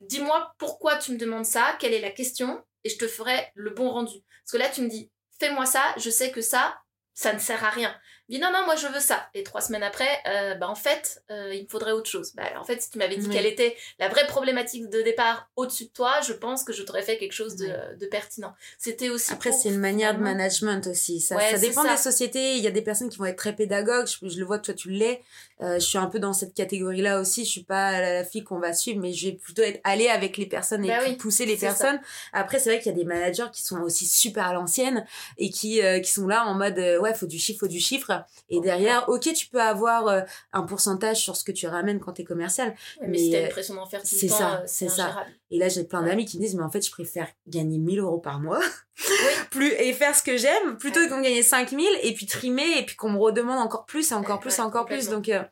dis-moi 0.00 0.52
pourquoi 0.58 0.96
tu 0.96 1.12
me 1.12 1.18
demandes 1.18 1.46
ça, 1.46 1.76
quelle 1.80 1.94
est 1.94 2.00
la 2.00 2.10
question, 2.10 2.62
et 2.84 2.90
je 2.90 2.98
te 2.98 3.08
ferai 3.08 3.50
le 3.54 3.70
bon 3.70 3.90
rendu. 3.90 4.16
Parce 4.44 4.52
que 4.52 4.56
là, 4.58 4.68
tu 4.68 4.82
me 4.82 4.88
dis, 4.88 5.10
fais-moi 5.38 5.66
ça, 5.66 5.82
je 5.96 6.10
sais 6.10 6.30
que 6.30 6.40
ça, 6.40 6.78
ça 7.14 7.32
ne 7.32 7.38
sert 7.38 7.64
à 7.64 7.70
rien 7.70 7.94
dit 8.28 8.38
non 8.38 8.50
non 8.52 8.64
moi 8.66 8.76
je 8.76 8.86
veux 8.86 9.00
ça. 9.00 9.28
Et 9.34 9.42
trois 9.42 9.60
semaines 9.60 9.82
après 9.82 10.08
euh, 10.26 10.54
bah 10.54 10.68
en 10.68 10.74
fait 10.74 11.22
euh, 11.30 11.54
il 11.54 11.64
me 11.64 11.68
faudrait 11.68 11.92
autre 11.92 12.10
chose. 12.10 12.32
Bah 12.34 12.44
en 12.58 12.64
fait 12.64 12.82
si 12.82 12.90
tu 12.90 12.98
m'avais 12.98 13.16
dit 13.16 13.28
quelle 13.28 13.46
était 13.46 13.76
la 13.98 14.08
vraie 14.08 14.26
problématique 14.26 14.90
de 14.90 15.00
départ 15.02 15.48
au-dessus 15.56 15.84
de 15.84 15.90
toi 15.90 16.20
je 16.26 16.34
pense 16.34 16.62
que 16.62 16.72
je 16.72 16.82
t'aurais 16.82 17.02
fait 17.02 17.16
quelque 17.16 17.32
chose 17.32 17.56
de, 17.56 17.96
de 17.98 18.06
pertinent. 18.06 18.54
C'était 18.78 19.08
aussi 19.08 19.32
après 19.32 19.52
c'est 19.52 19.70
une 19.70 19.78
manière 19.78 20.16
de 20.16 20.22
management 20.22 20.86
aussi. 20.86 21.20
Ça, 21.20 21.38
ça 21.40 21.58
dépend 21.58 21.84
des 21.84 21.96
sociétés 21.96 22.56
il 22.56 22.62
y 22.62 22.66
a 22.66 22.70
des 22.70 22.82
personnes 22.82 23.08
qui 23.08 23.18
vont 23.18 23.24
être 23.24 23.38
très 23.38 23.54
pédagogues. 23.54 24.06
Je, 24.06 24.38
le 24.38 24.44
vois 24.44 24.58
toi 24.58 24.74
tu 24.74 24.90
l'es. 24.90 25.22
Euh, 25.60 25.74
je 25.74 25.84
suis 25.84 25.98
un 25.98 26.06
peu 26.06 26.18
dans 26.20 26.32
cette 26.32 26.54
catégorie 26.54 27.00
là 27.00 27.20
aussi. 27.20 27.44
Je 27.44 27.50
suis 27.50 27.64
pas 27.64 28.00
la, 28.00 28.24
fille 28.24 28.44
qu'on 28.44 28.58
va 28.58 28.74
suivre 28.74 29.00
mais 29.00 29.12
je 29.12 29.28
vais 29.28 29.32
plutôt 29.32 29.62
être 29.62 29.80
aller 29.84 30.08
avec 30.08 30.36
les 30.36 30.46
personnes 30.46 30.84
et 30.84 30.88
bah 30.88 30.98
pousser 31.18 31.46
les 31.46 31.56
personnes. 31.56 31.98
Après 32.34 32.58
c'est 32.58 32.70
vrai 32.70 32.78
qu'il 32.78 32.92
y 32.92 32.94
a 32.94 32.98
des 32.98 33.04
managers 33.04 33.50
qui 33.52 33.62
sont 33.62 33.80
aussi 33.80 34.06
super 34.06 34.48
à 34.48 34.52
l'ancienne 34.52 35.06
et 35.38 35.50
qui 35.50 35.80
qui 36.02 36.10
sont 36.10 36.26
là 36.26 36.44
en 36.44 36.54
mode 36.54 36.78
ouais 37.00 37.14
faut 37.14 37.26
du 37.26 37.38
chiffre 37.38 37.60
faut 37.60 37.68
du 37.68 37.80
chiffre 37.80 38.17
et 38.48 38.60
derrière, 38.60 39.08
ok, 39.08 39.32
tu 39.32 39.48
peux 39.48 39.60
avoir 39.60 40.08
euh, 40.08 40.22
un 40.52 40.62
pourcentage 40.62 41.18
sur 41.18 41.36
ce 41.36 41.44
que 41.44 41.52
tu 41.52 41.66
ramènes 41.66 42.00
quand 42.00 42.12
tu 42.12 42.22
es 42.22 42.24
commercial. 42.24 42.74
mais, 43.06 43.18
si 43.18 43.30
t'as 43.30 43.42
une 43.42 43.48
pression 43.48 43.74
d'en 43.74 43.86
faire 43.86 44.02
tout 44.02 44.08
le 44.12 44.28
temps, 44.28 44.36
ça, 44.36 44.62
c'est 44.66 44.88
ça. 44.88 45.24
Et 45.50 45.58
là, 45.58 45.68
j'ai 45.68 45.84
plein 45.84 46.02
d'amis 46.02 46.26
qui 46.26 46.38
me 46.38 46.42
disent, 46.42 46.54
mais 46.54 46.62
en 46.62 46.70
fait, 46.70 46.84
je 46.84 46.90
préfère 46.90 47.28
gagner 47.46 47.78
1000 47.78 48.00
euros 48.00 48.18
par 48.18 48.40
mois 48.40 48.60
plus 49.50 49.72
et 49.72 49.92
faire 49.92 50.14
ce 50.14 50.22
que 50.22 50.36
j'aime 50.36 50.76
plutôt 50.78 51.00
que 51.00 51.08
qu'on 51.08 51.20
gagne 51.20 51.42
5000 51.42 51.86
et 52.02 52.12
puis 52.12 52.26
trimer 52.26 52.78
et 52.78 52.84
puis 52.84 52.96
qu'on 52.96 53.10
me 53.10 53.18
redemande 53.18 53.58
encore 53.58 53.86
plus 53.86 54.10
et 54.10 54.14
encore 54.14 54.40
plus 54.40 54.58
et 54.58 54.62
encore 54.62 54.84
plus. 54.84 55.08
Donc, 55.08 55.28
euh, 55.28 55.42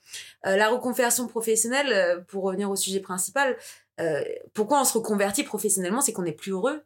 euh, 0.47 0.57
la 0.57 0.69
reconversion 0.69 1.27
professionnelle, 1.27 2.25
pour 2.29 2.45
revenir 2.45 2.71
au 2.71 2.77
sujet 2.77 3.01
principal, 3.01 3.57
pourquoi 4.53 4.81
on 4.81 4.85
se 4.85 4.93
reconvertit 4.93 5.43
professionnellement, 5.43 6.01
c'est 6.01 6.13
qu'on 6.13 6.27
est 6.27 6.33
plus 6.33 6.53
heureux 6.53 6.83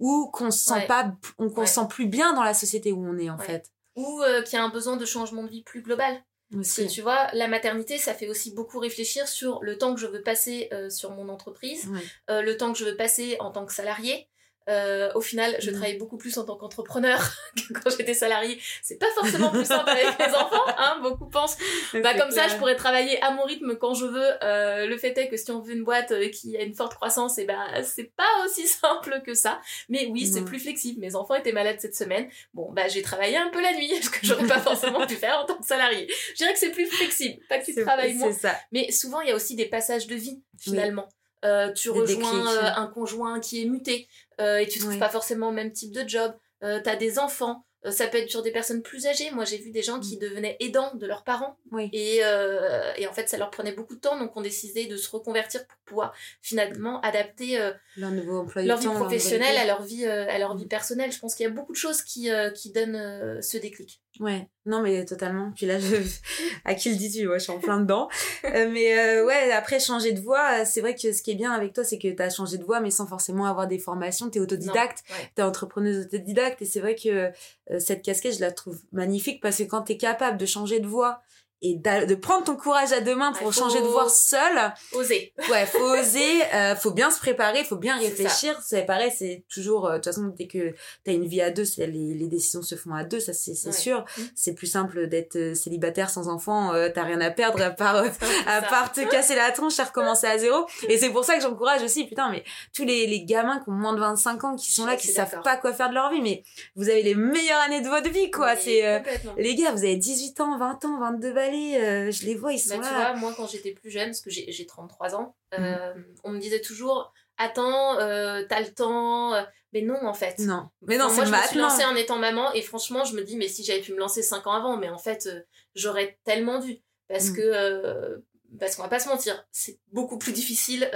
ou 0.00 0.30
qu'on 0.32 0.50
se 0.50 0.64
sent 0.64 0.86
pas, 0.86 1.12
on 1.38 1.50
qu'on 1.50 1.66
se 1.66 1.74
sent 1.74 1.86
plus 1.88 2.06
bien 2.06 2.34
dans 2.34 2.42
la 2.42 2.54
société 2.54 2.92
où 2.92 3.04
on 3.06 3.18
est 3.18 3.30
en 3.30 3.38
fait. 3.38 3.70
Ou 3.96 4.22
qui 4.46 4.56
a 4.56 4.64
un 4.64 4.68
besoin 4.68 4.96
de 4.96 5.04
changement 5.04 5.42
de 5.42 5.48
vie 5.48 5.62
plus 5.62 5.82
global. 5.82 6.22
Aussi. 6.56 6.86
tu 6.86 7.00
vois, 7.00 7.28
la 7.32 7.48
maternité, 7.48 7.98
ça 7.98 8.14
fait 8.14 8.28
aussi 8.28 8.54
beaucoup 8.54 8.78
réfléchir 8.78 9.26
sur 9.26 9.60
le 9.62 9.76
temps 9.76 9.94
que 9.94 10.00
je 10.00 10.06
veux 10.06 10.22
passer 10.22 10.70
sur 10.88 11.10
mon 11.10 11.28
entreprise, 11.28 11.88
le 12.28 12.52
temps 12.54 12.72
que 12.72 12.78
je 12.78 12.84
veux 12.84 12.96
passer 12.96 13.36
en 13.40 13.50
tant 13.50 13.66
que 13.66 13.72
salarié, 13.72 14.28
euh, 14.68 15.10
au 15.14 15.20
final, 15.20 15.56
je 15.60 15.70
mmh. 15.70 15.74
travaille 15.74 15.98
beaucoup 15.98 16.16
plus 16.16 16.36
en 16.38 16.44
tant 16.44 16.56
qu'entrepreneur 16.56 17.20
que 17.56 17.74
quand 17.74 17.90
j'étais 17.96 18.14
salariée. 18.14 18.58
C'est 18.82 18.98
pas 18.98 19.10
forcément 19.14 19.50
plus 19.50 19.66
simple 19.66 19.90
avec 19.90 20.18
les 20.18 20.34
enfants, 20.34 20.64
hein. 20.78 20.98
Beaucoup 21.02 21.26
pensent, 21.26 21.56
bah 22.02 22.14
comme 22.14 22.30
ça, 22.30 22.48
je 22.48 22.56
pourrais 22.56 22.76
travailler 22.76 23.20
à 23.22 23.30
mon 23.30 23.44
rythme 23.44 23.76
quand 23.76 23.94
je 23.94 24.06
veux. 24.06 24.30
Euh, 24.42 24.86
le 24.86 24.96
fait 24.96 25.16
est 25.18 25.28
que 25.28 25.36
si 25.36 25.50
on 25.50 25.60
veut 25.60 25.74
une 25.74 25.84
boîte 25.84 26.12
euh, 26.12 26.28
qui 26.28 26.56
a 26.56 26.62
une 26.62 26.74
forte 26.74 26.94
croissance, 26.94 27.38
et 27.38 27.42
eh 27.42 27.46
bah 27.46 27.82
c'est 27.82 28.10
pas 28.16 28.24
aussi 28.44 28.66
simple 28.66 29.22
que 29.24 29.34
ça. 29.34 29.60
Mais 29.88 30.06
oui, 30.06 30.26
c'est 30.26 30.44
plus 30.44 30.58
flexible. 30.58 31.00
Mes 31.00 31.14
enfants 31.14 31.34
étaient 31.34 31.52
malades 31.52 31.80
cette 31.80 31.96
semaine. 31.96 32.28
Bon, 32.54 32.72
bah 32.72 32.88
j'ai 32.88 33.02
travaillé 33.02 33.36
un 33.36 33.50
peu 33.50 33.60
la 33.60 33.74
nuit, 33.74 33.90
ce 34.02 34.08
que 34.08 34.20
j'aurais 34.22 34.46
pas 34.46 34.60
forcément 34.60 35.06
pu 35.06 35.14
faire 35.14 35.40
en 35.40 35.46
tant 35.46 35.56
que 35.56 35.66
salarié. 35.66 36.08
Je 36.30 36.36
dirais 36.36 36.52
que 36.52 36.58
c'est 36.58 36.70
plus 36.70 36.86
flexible, 36.86 37.42
pas 37.48 37.58
que 37.58 37.66
tu 37.66 37.74
travailles 37.74 38.14
moins. 38.14 38.32
Ça. 38.32 38.54
Mais 38.72 38.90
souvent, 38.90 39.20
il 39.20 39.28
y 39.28 39.32
a 39.32 39.36
aussi 39.36 39.56
des 39.56 39.66
passages 39.66 40.06
de 40.06 40.14
vie 40.14 40.42
finalement. 40.58 41.08
Euh, 41.44 41.72
tu 41.72 41.90
rejoins 41.90 42.54
euh, 42.54 42.70
un 42.76 42.86
conjoint 42.86 43.38
qui 43.40 43.62
est 43.62 43.66
muté 43.66 44.08
euh, 44.40 44.58
et 44.58 44.68
tu 44.68 44.78
trouves 44.78 44.98
pas 44.98 45.10
forcément 45.10 45.50
le 45.50 45.56
même 45.56 45.72
type 45.72 45.92
de 45.92 46.08
job. 46.08 46.32
Tu 46.62 46.66
as 46.66 46.96
des 46.96 47.18
enfants, 47.18 47.66
ça 47.90 48.06
peut 48.06 48.16
être 48.16 48.30
sur 48.30 48.40
des 48.40 48.50
personnes 48.50 48.80
plus 48.80 49.06
âgées. 49.06 49.30
Moi, 49.32 49.44
j'ai 49.44 49.58
vu 49.58 49.70
des 49.70 49.82
gens 49.82 50.00
qui 50.00 50.16
mm. 50.16 50.20
devenaient 50.20 50.56
aidants 50.60 50.94
de 50.94 51.06
leurs 51.06 51.24
parents. 51.24 51.58
Et, 51.92 52.20
et, 52.20 53.06
en 53.06 53.12
fait, 53.12 53.28
ça 53.28 53.36
leur 53.36 53.50
prenait 53.50 53.72
beaucoup 53.72 53.96
de 53.96 54.00
temps. 54.00 54.18
Donc, 54.18 54.34
on 54.36 54.40
décidait 54.40 54.86
de 54.86 54.96
se 54.96 55.10
reconvertir 55.10 55.66
pour 55.66 55.78
pouvoir 55.84 56.14
finalement 56.40 57.02
adapter 57.02 57.58
leur, 57.96 58.10
nouveau 58.12 58.46
leur 58.56 58.78
vie 58.78 58.86
professionnelle 58.86 59.58
à 59.58 59.66
leur 59.66 59.82
vie, 59.82 60.06
à 60.06 60.38
leur 60.38 60.56
vie 60.56 60.64
mm. 60.64 60.68
personnelle. 60.68 61.12
Je 61.12 61.18
pense 61.18 61.34
qu'il 61.34 61.44
y 61.44 61.46
a 61.46 61.52
beaucoup 61.52 61.72
de 61.72 61.78
choses 61.78 62.00
qui, 62.00 62.30
qui 62.54 62.72
donnent 62.72 63.42
ce 63.42 63.58
déclic. 63.58 64.00
Ouais, 64.20 64.48
non 64.64 64.80
mais 64.80 65.04
totalement. 65.04 65.52
Puis 65.56 65.66
là, 65.66 65.78
je... 65.78 65.96
à 66.64 66.74
qui 66.74 66.90
le 66.90 66.96
dis-tu? 66.96 67.26
Ouais, 67.26 67.38
je 67.38 67.44
suis 67.44 67.52
en 67.52 67.58
plein 67.58 67.80
dedans. 67.80 68.08
euh, 68.44 68.70
mais 68.70 68.96
euh, 68.96 69.26
ouais, 69.26 69.50
après 69.52 69.80
changer 69.80 70.12
de 70.12 70.20
voix, 70.20 70.64
c'est 70.64 70.80
vrai 70.80 70.94
que 70.94 71.12
ce 71.12 71.22
qui 71.22 71.32
est 71.32 71.34
bien 71.34 71.50
avec 71.50 71.72
toi, 71.72 71.82
c'est 71.82 71.98
que 71.98 72.08
tu 72.08 72.22
as 72.22 72.30
changé 72.30 72.56
de 72.58 72.64
voix, 72.64 72.80
mais 72.80 72.90
sans 72.90 73.06
forcément 73.06 73.46
avoir 73.46 73.66
des 73.66 73.78
formations. 73.78 74.30
Tu 74.30 74.38
es 74.38 74.40
autodidacte, 74.40 75.02
tu 75.34 75.40
es 75.40 75.44
entrepreneuse 75.44 76.06
autodidacte, 76.06 76.62
et 76.62 76.64
c'est 76.64 76.80
vrai 76.80 76.94
que 76.94 77.32
euh, 77.70 77.78
cette 77.80 78.02
casquette, 78.02 78.36
je 78.36 78.40
la 78.40 78.52
trouve 78.52 78.80
magnifique 78.92 79.40
parce 79.42 79.58
que 79.58 79.64
quand 79.64 79.82
tu 79.82 79.92
es 79.92 79.96
capable 79.96 80.38
de 80.38 80.46
changer 80.46 80.78
de 80.80 80.86
voix 80.86 81.22
et 81.64 81.76
de 81.76 82.14
prendre 82.14 82.44
ton 82.44 82.56
courage 82.56 82.92
à 82.92 83.00
deux 83.00 83.16
mains 83.16 83.32
pour 83.32 83.50
changer 83.54 83.80
de 83.80 83.86
voix 83.86 84.10
seul. 84.10 84.72
Oser. 84.92 85.32
Ouais, 85.50 85.64
faut 85.64 85.78
oser, 85.78 86.44
euh, 86.52 86.76
faut 86.76 86.90
bien 86.90 87.10
se 87.10 87.18
préparer, 87.18 87.64
faut 87.64 87.76
bien 87.76 87.96
réfléchir. 87.96 88.60
C'est 88.62 88.82
pareil, 88.82 89.10
c'est 89.16 89.44
toujours, 89.48 89.86
euh, 89.86 89.92
de 89.92 89.96
toute 89.96 90.04
façon, 90.04 90.30
dès 90.36 90.46
que 90.46 90.74
t'as 91.04 91.12
une 91.12 91.26
vie 91.26 91.40
à 91.40 91.50
deux, 91.50 91.64
les, 91.78 91.86
les 91.86 92.26
décisions 92.26 92.60
se 92.60 92.74
font 92.74 92.92
à 92.92 93.02
deux, 93.02 93.18
ça 93.18 93.32
c'est 93.32 93.54
sûr. 93.72 94.00
Mmh. 94.00 94.22
C'est 94.34 94.52
plus 94.52 94.66
simple 94.66 95.06
d'être 95.06 95.36
euh, 95.36 95.54
célibataire 95.54 96.10
sans 96.10 96.28
enfant, 96.28 96.74
euh, 96.74 96.90
t'as 96.94 97.04
rien 97.04 97.20
à 97.22 97.30
perdre 97.30 97.62
à 97.62 97.70
part, 97.70 98.04
à 98.46 98.60
part 98.60 98.92
te 98.92 99.00
casser 99.00 99.34
la 99.34 99.50
tronche 99.50 99.78
et 99.78 99.82
recommencer 99.82 100.26
à 100.26 100.36
zéro. 100.36 100.66
Et 100.90 100.98
c'est 100.98 101.10
pour 101.10 101.24
ça 101.24 101.34
que 101.34 101.40
j'encourage 101.40 101.82
aussi, 101.82 102.04
putain, 102.04 102.30
mais 102.30 102.44
tous 102.74 102.84
les, 102.84 103.06
les 103.06 103.24
gamins 103.24 103.60
qui 103.60 103.70
ont 103.70 103.72
moins 103.72 103.94
de 103.94 104.00
25 104.00 104.44
ans, 104.44 104.56
qui 104.56 104.70
sont 104.70 104.84
là, 104.84 104.96
qui 104.96 105.08
savent 105.08 105.40
pas 105.42 105.56
quoi 105.56 105.72
faire 105.72 105.88
de 105.88 105.94
leur 105.94 106.10
vie, 106.10 106.20
mais 106.20 106.44
vous 106.76 106.90
avez 106.90 107.02
les 107.02 107.14
meilleures 107.14 107.60
années 107.62 107.80
de 107.80 107.88
votre 107.88 108.10
vie, 108.10 108.30
quoi. 108.30 108.54
C'est, 108.54 109.02
les 109.38 109.54
gars, 109.54 109.72
vous 109.72 109.84
avez 109.84 109.96
18 109.96 110.40
ans, 110.40 110.58
20 110.58 110.84
ans, 110.84 111.00
22 111.00 111.32
euh, 111.54 112.10
je 112.10 112.24
les 112.24 112.34
vois, 112.34 112.52
ils 112.52 112.58
sont 112.58 112.78
bah, 112.78 112.82
là. 112.82 112.88
Tu 112.88 112.94
vois, 112.94 113.14
moi, 113.14 113.34
quand 113.36 113.46
j'étais 113.46 113.72
plus 113.72 113.90
jeune, 113.90 114.08
parce 114.08 114.20
que 114.20 114.30
j'ai 114.30 114.66
33 114.66 115.14
ans, 115.14 115.36
mm. 115.52 115.56
euh, 115.58 115.94
on 116.22 116.30
me 116.30 116.38
disait 116.38 116.60
toujours 116.60 117.12
Attends, 117.36 117.98
euh, 117.98 118.44
t'as 118.48 118.60
le 118.60 118.72
temps. 118.72 119.34
Mais 119.72 119.82
non, 119.82 119.98
en 120.06 120.14
fait. 120.14 120.38
Non. 120.38 120.68
Mais 120.82 120.96
non, 120.96 121.12
moi, 121.12 121.24
je 121.24 121.30
me 121.30 121.46
suis 121.48 121.58
lancée 121.58 121.84
en 121.84 121.96
étant 121.96 122.18
maman 122.18 122.52
et 122.52 122.62
franchement, 122.62 123.04
je 123.04 123.14
me 123.14 123.22
dis 123.22 123.36
Mais 123.36 123.48
si 123.48 123.64
j'avais 123.64 123.80
pu 123.80 123.92
me 123.92 123.98
lancer 123.98 124.22
5 124.22 124.46
ans 124.46 124.52
avant, 124.52 124.76
mais 124.76 124.88
en 124.88 124.98
fait, 124.98 125.28
j'aurais 125.74 126.18
tellement 126.24 126.60
dû. 126.60 126.80
Parce 127.08 127.30
mm. 127.30 127.36
que. 127.36 128.24
parce 128.58 128.76
qu'on 128.76 128.82
va 128.82 128.88
pas 128.88 129.00
se 129.00 129.08
mentir, 129.08 129.44
c'est 129.50 129.78
beaucoup 129.92 130.18
plus 130.18 130.32
difficile 130.32 130.88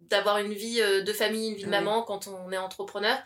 d'avoir 0.00 0.38
une 0.38 0.52
vie 0.52 0.80
de 0.80 1.12
famille, 1.12 1.48
une 1.48 1.56
vie 1.56 1.64
de 1.64 1.70
maman 1.70 2.02
quand 2.02 2.26
on 2.26 2.50
est 2.52 2.58
entrepreneur. 2.58 3.16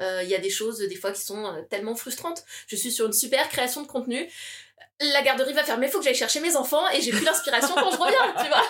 Il 0.00 0.28
y 0.28 0.34
a 0.34 0.38
des 0.38 0.50
choses 0.50 0.78
des 0.78 0.96
fois 0.96 1.12
qui 1.12 1.22
sont 1.22 1.66
tellement 1.70 1.96
frustrantes. 1.96 2.44
Je 2.66 2.76
suis 2.76 2.92
sur 2.92 3.06
une 3.06 3.12
super 3.12 3.48
création 3.48 3.82
de 3.82 3.86
contenu 3.86 4.28
la 5.00 5.22
garderie 5.22 5.52
va 5.52 5.62
fermer, 5.62 5.88
faut 5.88 5.98
que 5.98 6.04
j'aille 6.04 6.14
chercher 6.14 6.40
mes 6.40 6.56
enfants 6.56 6.88
et 6.90 7.00
j'ai 7.00 7.12
plus 7.12 7.24
l'inspiration 7.24 7.74
quand 7.74 7.90
je 7.90 7.96
reviens, 7.96 8.34
tu 8.42 8.48
vois. 8.48 8.64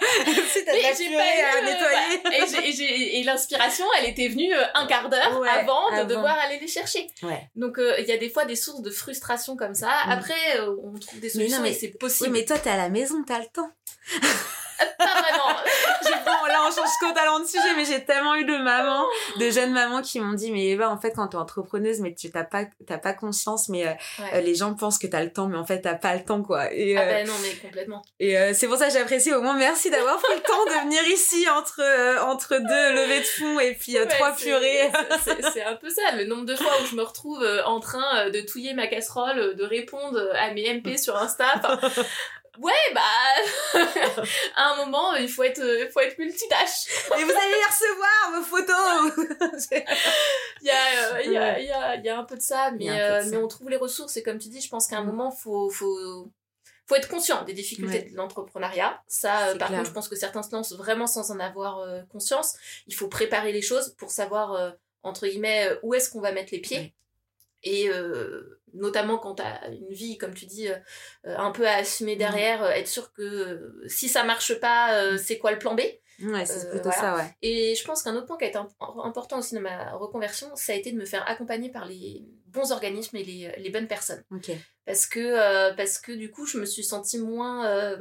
si 0.48 0.64
t'as 0.64 0.72
à 0.72 1.60
nettoyer. 1.62 3.18
et, 3.18 3.22
l'inspiration, 3.24 3.84
elle 3.98 4.10
était 4.10 4.28
venue 4.28 4.54
euh, 4.54 4.64
un 4.74 4.86
quart 4.86 5.08
d'heure 5.08 5.42
avant, 5.48 6.02
de 6.02 6.04
devoir 6.08 6.38
aller 6.38 6.58
les 6.60 6.68
chercher. 6.68 7.08
Donc 7.56 7.78
euh, 7.78 7.96
il 7.98 8.06
y 8.06 8.12
a 8.12 8.16
des 8.16 8.30
fois 8.30 8.44
des 8.44 8.56
sources 8.56 8.82
de 8.82 8.90
frustration 8.90 9.56
comme 9.56 9.74
ça. 9.74 9.88
Mm. 10.06 10.10
Après, 10.10 10.58
euh, 10.58 10.76
on 10.82 10.98
trouve 10.98 11.20
des 11.20 11.30
solutions 11.30 11.62
mais, 11.62 11.72
c'est 11.72 11.88
possible. 11.88 12.30
Oui, 12.30 12.38
mais 12.40 12.44
toi, 12.44 12.58
t'es 12.58 12.70
à 12.70 12.76
la 12.76 12.88
maison, 12.88 13.22
t'as 13.26 13.40
le 13.40 13.46
temps. 13.46 13.70
pas 14.98 15.20
vraiment. 15.20 15.56
on 16.66 16.70
change 16.70 16.90
totalement 17.00 17.40
de 17.40 17.44
sujet, 17.46 17.74
mais 17.76 17.84
j'ai 17.84 18.04
tellement 18.04 18.34
eu 18.36 18.44
de 18.44 18.56
mamans, 18.56 19.06
de 19.38 19.50
jeunes 19.50 19.72
mamans 19.72 20.02
qui 20.02 20.20
m'ont 20.20 20.34
dit, 20.34 20.50
mais 20.50 20.68
Eva, 20.68 20.90
en 20.90 20.98
fait, 20.98 21.12
quand 21.12 21.28
t'es 21.28 21.36
entrepreneuse, 21.36 22.00
mais 22.00 22.14
tu 22.14 22.30
t'as 22.30 22.44
pas, 22.44 22.64
t'as 22.86 22.98
pas 22.98 23.12
conscience, 23.12 23.68
mais 23.68 23.86
euh, 23.86 23.92
euh, 24.34 24.40
les 24.40 24.54
gens 24.54 24.74
pensent 24.74 24.98
que 24.98 25.06
t'as 25.06 25.22
le 25.22 25.32
temps, 25.32 25.46
mais 25.46 25.56
en 25.56 25.64
fait, 25.64 25.80
t'as 25.80 25.94
pas 25.94 26.14
le 26.14 26.24
temps, 26.24 26.42
quoi. 26.42 26.72
Et, 26.72 26.96
ah 26.96 27.02
euh, 27.02 27.10
ben 27.10 27.26
non, 27.26 27.34
mais 27.42 27.54
complètement. 27.56 28.02
Et 28.18 28.36
c'est 28.54 28.66
pour 28.66 28.76
ça 28.76 28.88
que 28.88 28.92
j'apprécie 28.92 29.32
au 29.32 29.42
moins, 29.42 29.56
merci 29.56 29.90
d'avoir 29.90 30.18
pris 30.18 30.34
le 30.34 30.42
temps 30.42 30.64
de 30.66 30.84
venir 30.84 31.02
ici 31.08 31.46
entre, 31.50 31.82
entre 32.24 32.56
deux 32.56 32.94
levées 32.94 33.20
de 33.20 33.24
fonds 33.24 33.60
et 33.60 33.74
puis 33.74 33.96
trois 34.08 34.32
purées. 34.34 34.90
C'est 35.52 35.62
un 35.62 35.76
peu 35.76 35.90
ça, 35.90 36.16
le 36.16 36.24
nombre 36.24 36.44
de 36.44 36.56
fois 36.56 36.72
où 36.82 36.86
je 36.86 36.94
me 36.94 37.02
retrouve 37.02 37.44
en 37.64 37.80
train 37.80 38.30
de 38.30 38.40
touiller 38.40 38.74
ma 38.74 38.86
casserole, 38.86 39.56
de 39.56 39.64
répondre 39.64 40.20
à 40.34 40.52
mes 40.52 40.72
MP 40.72 40.96
sur 40.96 41.16
Insta. 41.16 41.60
Ouais, 42.60 42.72
bah, 42.94 43.00
à 44.56 44.72
un 44.72 44.76
moment, 44.84 45.14
il 45.14 45.28
faut 45.30 45.42
être, 45.44 45.62
il 45.62 45.88
faut 45.90 46.00
être 46.00 46.18
multitâche. 46.18 46.88
Et 47.18 47.24
vous 47.24 47.30
allez 47.30 47.54
les 47.54 47.66
recevoir, 47.66 48.32
vos 48.34 48.42
photos. 48.42 49.66
il, 50.60 50.66
y 50.66 50.70
a, 50.70 51.22
il, 51.22 51.32
y 51.32 51.36
a, 51.38 51.58
il, 51.58 51.66
y 51.66 51.70
a, 51.70 51.96
il 51.96 52.04
y 52.04 52.08
a 52.10 52.18
un 52.18 52.24
peu 52.24 52.36
de 52.36 52.42
ça, 52.42 52.70
mais, 52.72 52.90
euh, 52.90 53.22
mais 53.30 53.38
on 53.38 53.48
trouve 53.48 53.70
les 53.70 53.78
ressources. 53.78 54.18
Et 54.18 54.22
comme 54.22 54.38
tu 54.38 54.48
dis, 54.48 54.60
je 54.60 54.68
pense 54.68 54.86
qu'à 54.86 54.98
un 54.98 55.04
mm. 55.04 55.06
moment, 55.06 55.30
faut, 55.30 55.70
faut, 55.70 56.30
faut 56.86 56.94
être 56.96 57.08
conscient 57.08 57.44
des 57.44 57.54
difficultés 57.54 58.10
de 58.10 58.14
l'entrepreneuriat. 58.14 59.02
Ça, 59.06 59.48
euh, 59.48 59.56
par 59.56 59.70
contre, 59.70 59.86
je 59.86 59.92
pense 59.92 60.08
que 60.08 60.16
certains 60.16 60.42
se 60.42 60.52
lancent 60.52 60.74
vraiment 60.74 61.06
sans 61.06 61.30
en 61.30 61.40
avoir 61.40 61.78
euh, 61.78 62.02
conscience. 62.12 62.56
Il 62.86 62.94
faut 62.94 63.08
préparer 63.08 63.52
les 63.52 63.62
choses 63.62 63.94
pour 63.96 64.10
savoir, 64.10 64.74
entre 65.02 65.26
guillemets, 65.26 65.70
où 65.82 65.94
est-ce 65.94 66.10
qu'on 66.10 66.20
va 66.20 66.32
mettre 66.32 66.52
les 66.52 66.60
pieds. 66.60 66.94
Et 67.62 67.90
notamment 68.74 69.18
quand 69.18 69.36
tu 69.36 69.42
as 69.42 69.68
une 69.68 69.92
vie, 69.92 70.18
comme 70.18 70.34
tu 70.34 70.46
dis, 70.46 70.68
euh, 70.68 70.76
un 71.24 71.50
peu 71.50 71.66
à 71.66 71.76
assumer 71.76 72.14
mmh. 72.14 72.18
derrière, 72.18 72.62
euh, 72.62 72.70
être 72.70 72.88
sûr 72.88 73.12
que 73.12 73.22
euh, 73.22 73.84
si 73.88 74.08
ça 74.08 74.24
marche 74.24 74.58
pas, 74.60 75.12
mmh. 75.12 75.18
c'est 75.18 75.38
quoi 75.38 75.52
le 75.52 75.58
plan 75.58 75.74
B? 75.74 75.80
Ouais, 76.22 76.44
c'est 76.44 76.68
plutôt 76.68 76.90
ça, 76.90 77.16
ouais. 77.16 77.34
Et 77.40 77.74
je 77.74 77.82
pense 77.84 78.02
qu'un 78.02 78.14
autre 78.14 78.26
point 78.26 78.36
qui 78.36 78.44
a 78.44 78.48
été 78.48 78.58
important 78.78 79.38
aussi 79.38 79.54
dans 79.54 79.62
ma 79.62 79.92
reconversion, 79.92 80.48
ça 80.54 80.74
a 80.74 80.76
été 80.76 80.92
de 80.92 80.98
me 80.98 81.06
faire 81.06 81.26
accompagner 81.26 81.70
par 81.70 81.86
les 81.86 82.26
bons 82.48 82.72
organismes 82.72 83.16
et 83.16 83.24
les, 83.24 83.54
les 83.56 83.70
bonnes 83.70 83.86
personnes. 83.86 84.22
Parce, 84.84 85.06
que, 85.06 85.74
parce 85.76 85.98
que 85.98 86.12
du 86.12 86.30
coup, 86.30 86.44
je 86.44 86.58
me 86.58 86.66
suis 86.66 86.84
sentie 86.84 87.18
moins, 87.18 87.96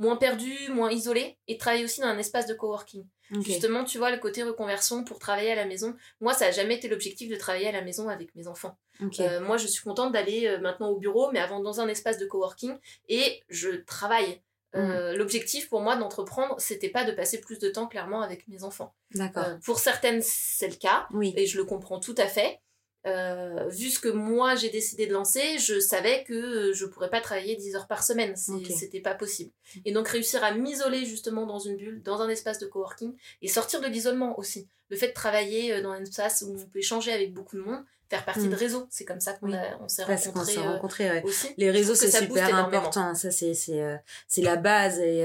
moins 0.00 0.16
perdue, 0.16 0.70
moins 0.70 0.90
isolée 0.90 1.38
et 1.46 1.58
travailler 1.58 1.84
aussi 1.84 2.00
dans 2.00 2.08
un 2.08 2.18
espace 2.18 2.46
de 2.46 2.54
coworking. 2.54 3.04
Justement, 3.42 3.84
tu 3.84 3.98
vois, 3.98 4.10
le 4.10 4.18
côté 4.18 4.42
reconversion 4.42 5.04
pour 5.04 5.20
travailler 5.20 5.52
à 5.52 5.54
la 5.54 5.64
maison. 5.64 5.94
Moi, 6.20 6.34
ça 6.34 6.46
n'a 6.46 6.50
jamais 6.50 6.74
été 6.74 6.88
l'objectif 6.88 7.30
de 7.30 7.36
travailler 7.36 7.68
à 7.68 7.72
la 7.72 7.82
maison 7.82 8.08
avec 8.08 8.34
mes 8.34 8.48
enfants. 8.48 8.76
Euh, 9.20 9.40
moi, 9.40 9.56
je 9.56 9.68
suis 9.68 9.84
contente 9.84 10.12
d'aller 10.12 10.46
euh, 10.46 10.58
maintenant 10.58 10.88
au 10.88 10.98
bureau, 10.98 11.30
mais 11.32 11.38
avant 11.38 11.60
dans 11.60 11.80
un 11.80 11.86
espace 11.86 12.18
de 12.18 12.26
coworking 12.26 12.76
et 13.08 13.40
je 13.48 13.70
travaille. 13.70 14.40
Euh, 14.74 15.14
mm. 15.14 15.16
L'objectif 15.16 15.68
pour 15.68 15.80
moi 15.80 15.96
d'entreprendre, 15.96 16.56
c'était 16.58 16.88
pas 16.88 17.04
de 17.04 17.12
passer 17.12 17.40
plus 17.40 17.58
de 17.58 17.68
temps 17.68 17.86
clairement 17.86 18.22
avec 18.22 18.48
mes 18.48 18.64
enfants. 18.64 18.94
D'accord. 19.14 19.46
pour 19.64 19.78
certaines, 19.78 20.22
c'est 20.22 20.68
le 20.68 20.76
cas, 20.76 21.06
oui. 21.12 21.32
et 21.36 21.46
je 21.46 21.56
le 21.56 21.64
comprends 21.64 22.00
tout 22.00 22.14
à 22.18 22.26
fait. 22.26 22.60
Euh, 23.06 23.66
vu 23.68 23.88
ce 23.88 23.98
que 23.98 24.08
moi 24.08 24.56
j'ai 24.56 24.68
décidé 24.68 25.06
de 25.06 25.12
lancer, 25.12 25.58
je 25.58 25.80
savais 25.80 26.22
que 26.24 26.72
je 26.74 26.84
pourrais 26.84 27.08
pas 27.08 27.22
travailler 27.22 27.56
10 27.56 27.76
heures 27.76 27.86
par 27.86 28.02
semaine, 28.02 28.36
c'était 28.36 29.00
pas 29.00 29.14
possible. 29.14 29.52
Et 29.86 29.92
donc 29.92 30.08
réussir 30.08 30.44
à 30.44 30.52
m'isoler 30.52 31.06
justement 31.06 31.46
dans 31.46 31.58
une 31.58 31.76
bulle, 31.76 32.02
dans 32.02 32.20
un 32.20 32.28
espace 32.28 32.58
de 32.58 32.66
coworking 32.66 33.14
et 33.40 33.48
sortir 33.48 33.80
de 33.80 33.86
l'isolement 33.86 34.38
aussi. 34.38 34.68
Le 34.90 34.96
fait 34.96 35.08
de 35.08 35.12
travailler 35.14 35.72
euh, 35.72 35.82
dans 35.82 35.92
un 35.92 36.02
espace 36.02 36.44
où 36.46 36.54
on 36.54 36.66
peut 36.66 36.80
échanger 36.80 37.12
avec 37.12 37.32
beaucoup 37.32 37.56
de 37.56 37.62
monde, 37.62 37.82
faire 38.10 38.24
partie 38.24 38.48
de 38.48 38.54
mm. 38.54 38.54
réseaux, 38.54 38.86
c'est 38.90 39.04
comme 39.06 39.20
ça 39.20 39.32
qu'on 39.32 39.50
on 39.80 39.88
s'est 39.88 40.04
rencontrés, 40.04 41.08
euh, 41.08 41.22
aussi. 41.22 41.48
Les 41.56 41.70
réseaux 41.70 41.94
c'est 41.94 42.10
super 42.10 42.54
important, 42.54 43.14
ça 43.14 43.30
c'est 43.30 43.54
c'est 43.54 44.42
la 44.42 44.56
base 44.56 44.98
et 44.98 45.24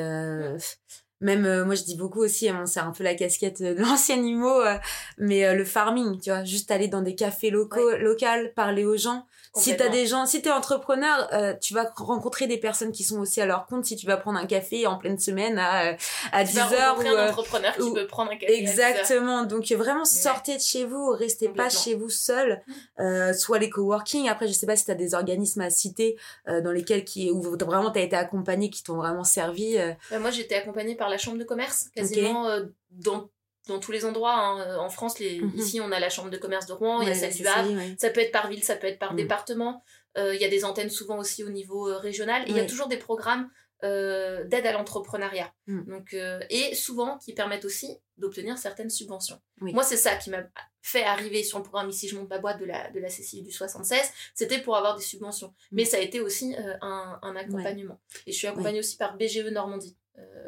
même 1.21 1.45
euh, 1.45 1.65
moi 1.65 1.75
je 1.75 1.83
dis 1.83 1.95
beaucoup 1.95 2.19
aussi 2.19 2.49
hein, 2.49 2.65
c'est 2.65 2.79
un 2.79 2.91
peu 2.91 3.03
la 3.03 3.15
casquette 3.15 3.61
de 3.61 3.73
l'ancien 3.81 4.17
IMO 4.17 4.61
euh, 4.61 4.77
mais 5.17 5.45
euh, 5.45 5.53
le 5.53 5.65
farming 5.65 6.19
tu 6.19 6.29
vois 6.29 6.43
juste 6.43 6.71
aller 6.71 6.87
dans 6.87 7.01
des 7.01 7.15
cafés 7.15 7.49
locaux 7.49 7.95
local 7.97 8.53
parler 8.53 8.85
aux 8.85 8.97
gens 8.97 9.25
Si 9.57 9.77
t'as 9.77 9.87
des 9.87 10.05
gens, 10.05 10.25
si 10.25 10.41
t'es 10.41 10.51
entrepreneur, 10.51 11.29
euh, 11.31 11.53
tu 11.61 11.73
vas 11.73 11.89
rencontrer 11.95 12.45
des 12.45 12.57
personnes 12.57 12.91
qui 12.91 13.03
sont 13.03 13.19
aussi 13.19 13.39
à 13.39 13.45
leur 13.45 13.65
compte. 13.67 13.85
Si 13.85 13.95
tu 13.95 14.05
vas 14.05 14.17
prendre 14.17 14.37
un 14.37 14.45
café 14.45 14.85
en 14.85 14.97
pleine 14.97 15.17
semaine 15.17 15.57
à 15.57 15.95
à 16.33 16.43
10 16.43 16.57
heures 16.73 16.97
ou 16.97 17.07
un 17.07 17.29
entrepreneur 17.29 17.73
qui 17.73 17.93
veut 17.93 18.05
prendre 18.05 18.31
un 18.31 18.35
café. 18.35 18.53
Exactement. 18.53 19.43
Donc 19.43 19.71
vraiment 19.71 20.03
sortez 20.03 20.57
de 20.57 20.61
chez 20.61 20.83
vous, 20.83 21.09
restez 21.11 21.47
pas 21.49 21.69
chez 21.69 21.95
vous 21.95 22.09
seul. 22.09 22.61
Euh, 22.99 23.33
soit 23.33 23.59
les 23.59 23.69
coworking. 23.69 24.27
Après 24.27 24.47
je 24.47 24.53
sais 24.53 24.65
pas 24.65 24.75
si 24.75 24.85
t'as 24.85 24.93
des 24.93 25.13
organismes 25.13 25.61
à 25.61 25.69
citer 25.69 26.17
dans 26.47 26.71
lesquels 26.71 27.05
qui 27.05 27.31
où 27.31 27.41
vraiment 27.41 27.91
t'as 27.91 28.01
été 28.01 28.15
accompagné 28.15 28.69
qui 28.69 28.83
t'ont 28.83 28.97
vraiment 28.97 29.23
servi. 29.23 29.77
Bah, 30.11 30.19
moi 30.19 30.31
j'étais 30.31 30.55
accompagnée 30.55 30.95
par 30.95 31.04
la 31.09 31.17
chambre 31.17 31.37
de 31.37 31.43
commerce 31.43 31.89
quasiment 31.95 32.49
dans 32.91 33.29
dans 33.67 33.79
tous 33.79 33.91
les 33.91 34.05
endroits. 34.05 34.33
Hein. 34.33 34.61
Euh, 34.61 34.77
en 34.77 34.89
France, 34.89 35.19
les, 35.19 35.39
mhm. 35.39 35.53
ici, 35.55 35.81
on 35.81 35.91
a 35.91 35.99
la 35.99 36.09
chambre 36.09 36.29
de 36.29 36.37
commerce 36.37 36.65
de 36.65 36.73
Rouen, 36.73 37.01
il 37.01 37.07
y 37.07 37.11
a 37.11 37.15
celle 37.15 37.33
du 37.33 37.45
Havre. 37.47 37.71
Ça 37.97 38.09
peut 38.09 38.21
être 38.21 38.31
par 38.31 38.49
ville, 38.49 38.63
ça 38.63 38.75
peut 38.75 38.87
être 38.87 38.99
par 38.99 39.11
mhm. 39.11 39.17
département. 39.17 39.83
Euh, 40.17 40.33
il 40.33 40.41
y 40.41 40.45
a 40.45 40.49
des 40.49 40.63
antennes 40.63 40.89
souvent 40.89 41.17
aussi 41.17 41.43
au 41.43 41.49
niveau 41.49 41.89
euh, 41.89 41.97
régional. 41.97 42.43
il 42.47 42.55
y 42.55 42.59
a 42.59 42.65
toujours 42.65 42.87
des 42.87 42.97
programmes 42.97 43.49
d'aide 43.83 44.65
à 44.65 44.71
l'entrepreneuriat. 44.71 45.53
Mhm. 45.67 45.85
Donc, 45.85 46.15
et 46.49 46.73
souvent 46.73 47.19
qui 47.19 47.33
permettent 47.33 47.65
aussi 47.65 47.99
d'obtenir 48.17 48.57
certaines 48.57 48.89
subventions. 48.89 49.39
Moi, 49.61 49.83
c'est 49.83 49.97
ça 49.97 50.15
qui 50.15 50.31
m'a 50.31 50.43
fait 50.81 51.03
arriver 51.03 51.43
sur 51.43 51.59
le 51.59 51.63
programme 51.63 51.89
Ici, 51.89 52.07
je 52.07 52.15
monte 52.15 52.29
ma 52.29 52.39
boîte 52.39 52.59
de 52.59 52.65
la, 52.65 52.89
de 52.89 52.99
la 52.99 53.09
CCI 53.09 53.43
du 53.43 53.51
76. 53.51 53.99
C'était 54.33 54.59
pour 54.59 54.75
avoir 54.75 54.95
des 54.95 55.03
subventions. 55.03 55.53
Mais 55.71 55.85
ça 55.85 55.97
a 55.97 55.99
été 55.99 56.19
aussi 56.19 56.55
un, 56.81 57.19
un, 57.21 57.35
accompagnement. 57.35 57.99
Et 58.25 58.31
je 58.31 58.37
suis 58.37 58.47
accompagnée 58.47 58.79
aussi 58.79 58.97
par 58.97 59.17
BGE 59.17 59.45
Normandie. 59.51 59.95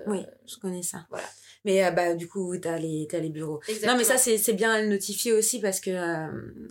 Oui, 0.07 0.25
je 0.45 0.57
connais 0.57 0.83
ça. 0.83 1.05
Voilà. 1.09 1.27
Mais 1.67 1.83
euh, 1.83 1.91
bah, 1.91 2.13
du 2.13 2.29
coup, 2.29 2.57
tu 2.57 2.65
as, 2.65 2.79
les, 2.79 3.09
as 3.11 3.19
les 3.19 3.27
bureaux. 3.27 3.59
Non, 3.85 3.97
mais 3.97 4.05
ça, 4.05 4.17
c'est 4.17 4.53
bien 4.53 4.71
à 4.71 4.81
le 4.81 4.87
notifier 4.87 5.33
aussi 5.33 5.59
parce 5.59 5.81
que 5.81 5.89
euh, 5.91 6.27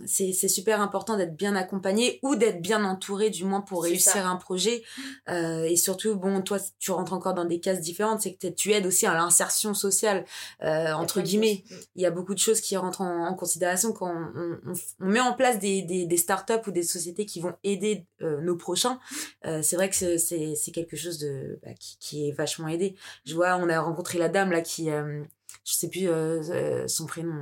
c'est 0.07 0.33
super 0.49 0.81
important 0.81 1.19
d'être 1.19 1.37
bien 1.37 1.55
accompagné 1.55 2.19
ou 2.23 2.35
d'être 2.35 2.63
bien 2.63 2.83
entouré, 2.83 3.29
du 3.29 3.45
moins, 3.45 3.61
pour 3.61 3.83
réussir 3.83 4.27
un 4.27 4.37
projet. 4.37 4.83
Euh, 5.29 5.65
et 5.65 5.77
surtout, 5.77 6.17
bon, 6.17 6.41
toi, 6.41 6.59
tu 6.79 6.93
rentres 6.93 7.13
encore 7.13 7.35
dans 7.35 7.45
des 7.45 7.61
cases 7.61 7.81
différentes, 7.81 8.23
c'est 8.23 8.33
que 8.33 8.47
tu 8.47 8.73
aides 8.73 8.87
aussi 8.87 9.05
à 9.05 9.13
l'insertion 9.13 9.75
sociale, 9.75 10.25
entre 10.63 11.21
guillemets. 11.21 11.63
Mm. 11.69 11.75
Il 11.97 12.03
y 12.03 12.07
a 12.07 12.11
beaucoup 12.11 12.33
de 12.33 12.39
choses 12.39 12.63
qui 12.63 12.75
rentrent 12.79 13.03
en, 13.03 13.35
considération 13.35 13.93
quand 13.93 14.11
on, 14.11 14.59
on, 15.01 15.07
met 15.07 15.21
en 15.21 15.35
place 15.35 15.59
des, 15.59 15.83
des, 15.83 16.07
des 16.07 16.17
startups 16.17 16.67
ou 16.67 16.71
des 16.71 16.83
sociétés 16.83 17.27
qui 17.27 17.41
vont 17.41 17.53
aider 17.65 18.07
nos 18.21 18.57
prochains. 18.57 18.99
c'est 19.45 19.77
vrai 19.77 19.91
que 19.91 20.17
c'est 20.17 20.73
quelque 20.73 20.97
chose 20.97 21.19
de, 21.19 21.59
bah, 21.63 21.75
qui, 21.79 21.99
qui 21.99 22.29
est 22.29 22.33
vachement 22.33 22.69
aidé. 22.69 22.97
Je 23.27 23.35
vois, 23.35 23.57
on 23.57 23.69
a 23.69 23.79
rencontré 23.79 24.19
la 24.19 24.31
dame 24.31 24.53
là 24.53 24.63
qui 24.63 24.86
euh, 24.91 25.23
je 25.65 25.73
sais 25.73 25.89
plus 25.89 26.09
euh, 26.09 26.41
euh, 26.51 26.89
son 26.89 27.07
prénom. 27.07 27.35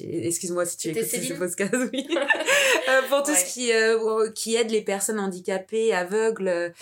Excuse-moi 0.00 0.64
si 0.64 0.76
tu 0.76 0.88
écoutes 0.88 1.04
ce 1.04 1.34
podcast, 1.34 1.74
oui. 1.92 2.08
pour 3.08 3.22
tout 3.22 3.34
ce 3.34 3.44
qui 3.52 3.70
qui 4.34 4.56
aide 4.56 4.70
les 4.70 4.82
personnes 4.82 5.20
handicapées, 5.20 5.92
aveugles, 5.92 6.72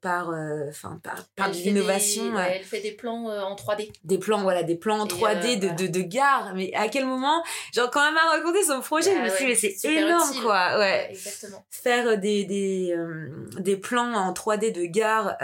par 0.00 0.28
enfin 0.68 1.00
par, 1.02 1.26
par 1.36 1.50
l'innovation. 1.50 2.38
elle 2.38 2.64
fait 2.64 2.80
des 2.80 2.92
plans 2.92 3.26
en 3.26 3.54
3D. 3.54 3.90
Des 4.04 4.18
plans, 4.18 4.42
voilà, 4.42 4.62
des 4.62 4.76
plans 4.76 5.00
en 5.00 5.06
3D 5.06 5.58
de, 5.58 5.68
de, 5.68 5.90
de 5.90 6.00
gare. 6.00 6.54
Mais 6.54 6.72
à 6.74 6.88
quel 6.88 7.06
moment, 7.06 7.42
genre 7.74 7.90
quand 7.90 8.06
elle 8.06 8.14
m'a 8.14 8.30
raconté 8.30 8.62
son 8.62 8.80
projet, 8.80 9.14
je 9.14 9.20
me 9.20 9.28
suis 9.28 9.44
dit 9.44 9.50
mais 9.50 9.70
c'est 9.76 9.92
énorme 9.92 10.42
quoi. 10.42 10.78
Ouais. 10.78 11.08
exactement. 11.10 11.64
Faire 11.70 12.18
des 12.18 12.44
des 12.44 12.96
des 13.58 13.76
plans 13.76 14.14
en 14.14 14.32
3D 14.32 14.72
de 14.72 14.84
gare 14.86 15.36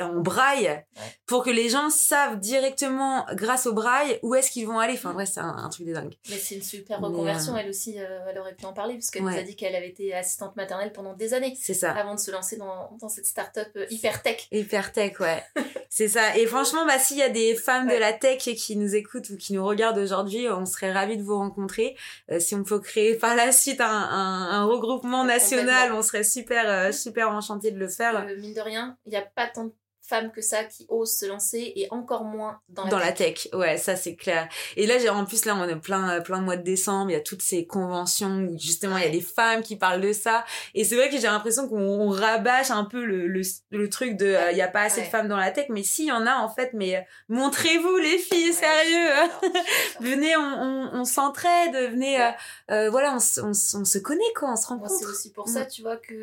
en 0.00 0.20
braille 0.20 0.84
pour 1.26 1.44
que 1.44 1.50
les 1.50 1.68
gens 1.68 1.90
savent 1.90 2.38
directement 2.38 3.26
grâce 3.34 3.66
au 3.66 3.72
braille 3.72 4.18
où 4.22 4.34
est-ce 4.34 4.50
qu'ils 4.50 4.66
vont 4.66 4.78
aller. 4.78 4.94
Enfin, 4.94 5.12
vrai, 5.12 5.26
c'est 5.26 5.40
un, 5.40 5.68
truc 5.68 5.86
de 5.86 5.92
dingue. 5.92 6.14
Mais 6.30 6.36
c'est 6.36 6.56
une 6.56 6.62
super 6.62 7.00
reconversion. 7.00 7.54
Euh, 7.54 7.58
elle 7.58 7.68
aussi, 7.68 8.00
euh, 8.00 8.20
elle 8.28 8.38
aurait 8.38 8.54
pu 8.54 8.64
en 8.64 8.72
parler 8.72 8.94
parce 8.94 9.10
qu'elle 9.10 9.22
nous 9.22 9.36
a 9.36 9.42
dit 9.42 9.56
qu'elle 9.56 9.74
avait 9.74 9.88
été 9.88 10.14
assistante 10.14 10.56
maternelle 10.56 10.92
pendant 10.92 11.14
des 11.14 11.34
années. 11.34 11.56
C'est 11.60 11.74
ça. 11.74 11.92
Avant 11.92 12.14
de 12.14 12.20
se 12.20 12.30
lancer 12.30 12.56
dans, 12.56 12.96
dans 13.00 13.08
cette 13.08 13.26
start-up 13.26 13.68
euh, 13.76 13.86
hyper 13.90 14.22
tech. 14.22 14.48
Hyper 14.52 14.92
tech, 14.92 15.20
ouais. 15.20 15.42
c'est 15.90 16.08
ça. 16.08 16.36
Et 16.36 16.46
franchement, 16.46 16.86
bah, 16.86 16.98
s'il 16.98 17.18
y 17.18 17.22
a 17.22 17.28
des 17.28 17.54
femmes 17.54 17.88
de 17.88 17.96
la 17.96 18.12
tech 18.12 18.38
qui 18.38 18.76
nous 18.76 18.94
écoutent 18.94 19.30
ou 19.30 19.36
qui 19.36 19.52
nous 19.52 19.64
regardent 19.64 19.98
aujourd'hui, 19.98 20.48
on 20.48 20.64
serait 20.64 20.92
ravis 20.92 21.16
de 21.16 21.22
vous 21.22 21.36
rencontrer. 21.36 21.96
si 22.38 22.54
on 22.54 22.62
peut 22.62 22.80
créer 22.80 23.14
par 23.14 23.34
la 23.34 23.52
suite 23.52 23.80
un, 23.80 23.86
un, 23.86 24.64
regroupement 24.64 25.24
national, 25.24 25.92
on 25.92 26.02
serait 26.02 26.24
super, 26.24 26.92
super 26.92 27.30
enchanté 27.30 27.70
de 27.70 27.78
le 27.78 27.88
faire. 27.88 28.26
mine 28.38 28.54
de 28.54 28.60
rien, 28.60 28.96
il 29.06 29.10
n'y 29.10 29.16
a 29.16 29.22
pas 29.22 29.46
tant 29.46 29.64
de 29.64 29.72
femmes 30.08 30.30
que 30.32 30.40
ça 30.40 30.64
qui 30.64 30.86
osent 30.88 31.16
se 31.16 31.26
lancer 31.26 31.72
et 31.76 31.86
encore 31.90 32.24
moins 32.24 32.60
dans 32.68 32.84
la 32.84 32.90
dans 32.90 32.98
tech. 32.98 33.06
la 33.06 33.12
tech. 33.12 33.48
ouais 33.52 33.76
ça 33.76 33.96
c'est 33.96 34.16
clair. 34.16 34.48
Et 34.76 34.86
là 34.86 34.98
j'ai 34.98 35.08
en 35.08 35.24
plus 35.24 35.44
là 35.44 35.54
on 35.56 35.68
est 35.68 35.76
plein 35.76 36.20
plein 36.20 36.38
de 36.38 36.44
mois 36.44 36.56
de 36.56 36.62
décembre 36.62 37.10
il 37.10 37.14
y 37.14 37.16
a 37.16 37.20
toutes 37.20 37.42
ces 37.42 37.66
conventions 37.66 38.48
où 38.48 38.58
justement 38.58 38.96
il 38.96 39.04
y 39.04 39.06
a 39.06 39.10
des 39.10 39.20
femmes 39.20 39.62
qui 39.62 39.76
parlent 39.76 40.00
de 40.00 40.12
ça. 40.12 40.44
Et 40.74 40.84
c'est 40.84 40.96
vrai 40.96 41.10
que 41.10 41.16
j'ai 41.16 41.26
l'impression 41.26 41.68
qu'on 41.68 42.08
rabâche 42.10 42.70
un 42.70 42.84
peu 42.84 43.04
le, 43.04 43.26
le, 43.26 43.42
le 43.70 43.88
truc 43.88 44.16
de 44.16 44.26
euh, 44.26 44.52
il 44.52 44.58
y 44.58 44.62
a 44.62 44.68
pas 44.68 44.82
assez 44.82 45.02
de 45.02 45.06
femmes 45.06 45.28
dans 45.28 45.36
la 45.36 45.50
tech. 45.50 45.66
Mais 45.68 45.82
si 45.82 46.06
y 46.06 46.12
en 46.12 46.26
a 46.26 46.36
en 46.36 46.48
fait 46.48 46.70
mais 46.72 46.96
euh, 46.96 47.00
montrez-vous 47.28 47.96
les 47.98 48.18
filles 48.18 48.52
sérieux. 48.52 49.30
venez 50.00 50.36
on, 50.36 50.40
on, 50.40 50.90
on 51.00 51.04
s'entraide 51.04 51.74
venez 51.90 52.20
euh, 52.70 52.90
voilà 52.90 53.14
on, 53.14 53.42
on, 53.42 53.50
on, 53.50 53.84
se 53.84 53.98
connaît 53.98 54.22
quoi 54.34 54.52
on 54.52 54.56
se 54.56 54.66
rencontre 54.66 54.90
c'est 54.98 55.06
aussi 55.06 55.32
pour 55.32 55.48
ça 55.48 55.64
mm. 55.64 55.68
tu 55.68 55.82
vois 55.82 55.96
que 55.96 56.14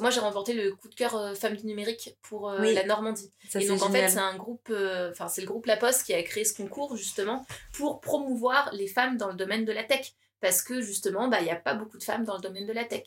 moi, 0.00 0.10
j'ai 0.10 0.20
remporté 0.20 0.52
le 0.52 0.72
coup 0.74 0.88
de 0.88 0.94
cœur 0.94 1.16
euh, 1.16 1.34
Femmes 1.34 1.56
du 1.56 1.66
numérique 1.66 2.16
pour 2.22 2.50
euh, 2.50 2.58
la 2.58 2.84
Normandie. 2.84 3.32
et 3.54 3.66
donc, 3.66 3.82
en 3.82 3.90
fait, 3.90 4.08
c'est 4.08 4.18
un 4.18 4.36
groupe, 4.36 4.68
euh, 4.70 5.10
enfin, 5.10 5.28
c'est 5.28 5.40
le 5.40 5.46
groupe 5.46 5.66
La 5.66 5.76
Poste 5.76 6.04
qui 6.04 6.14
a 6.14 6.22
créé 6.22 6.44
ce 6.44 6.54
concours, 6.54 6.96
justement, 6.96 7.46
pour 7.72 8.00
promouvoir 8.00 8.70
les 8.72 8.88
femmes 8.88 9.16
dans 9.16 9.28
le 9.28 9.34
domaine 9.34 9.64
de 9.64 9.72
la 9.72 9.84
tech. 9.84 10.12
Parce 10.40 10.62
que, 10.62 10.80
justement, 10.80 11.28
bah, 11.28 11.38
il 11.40 11.44
n'y 11.44 11.50
a 11.50 11.56
pas 11.56 11.74
beaucoup 11.74 11.98
de 11.98 12.04
femmes 12.04 12.24
dans 12.24 12.36
le 12.36 12.40
domaine 12.40 12.66
de 12.66 12.72
la 12.72 12.84
tech. 12.84 13.04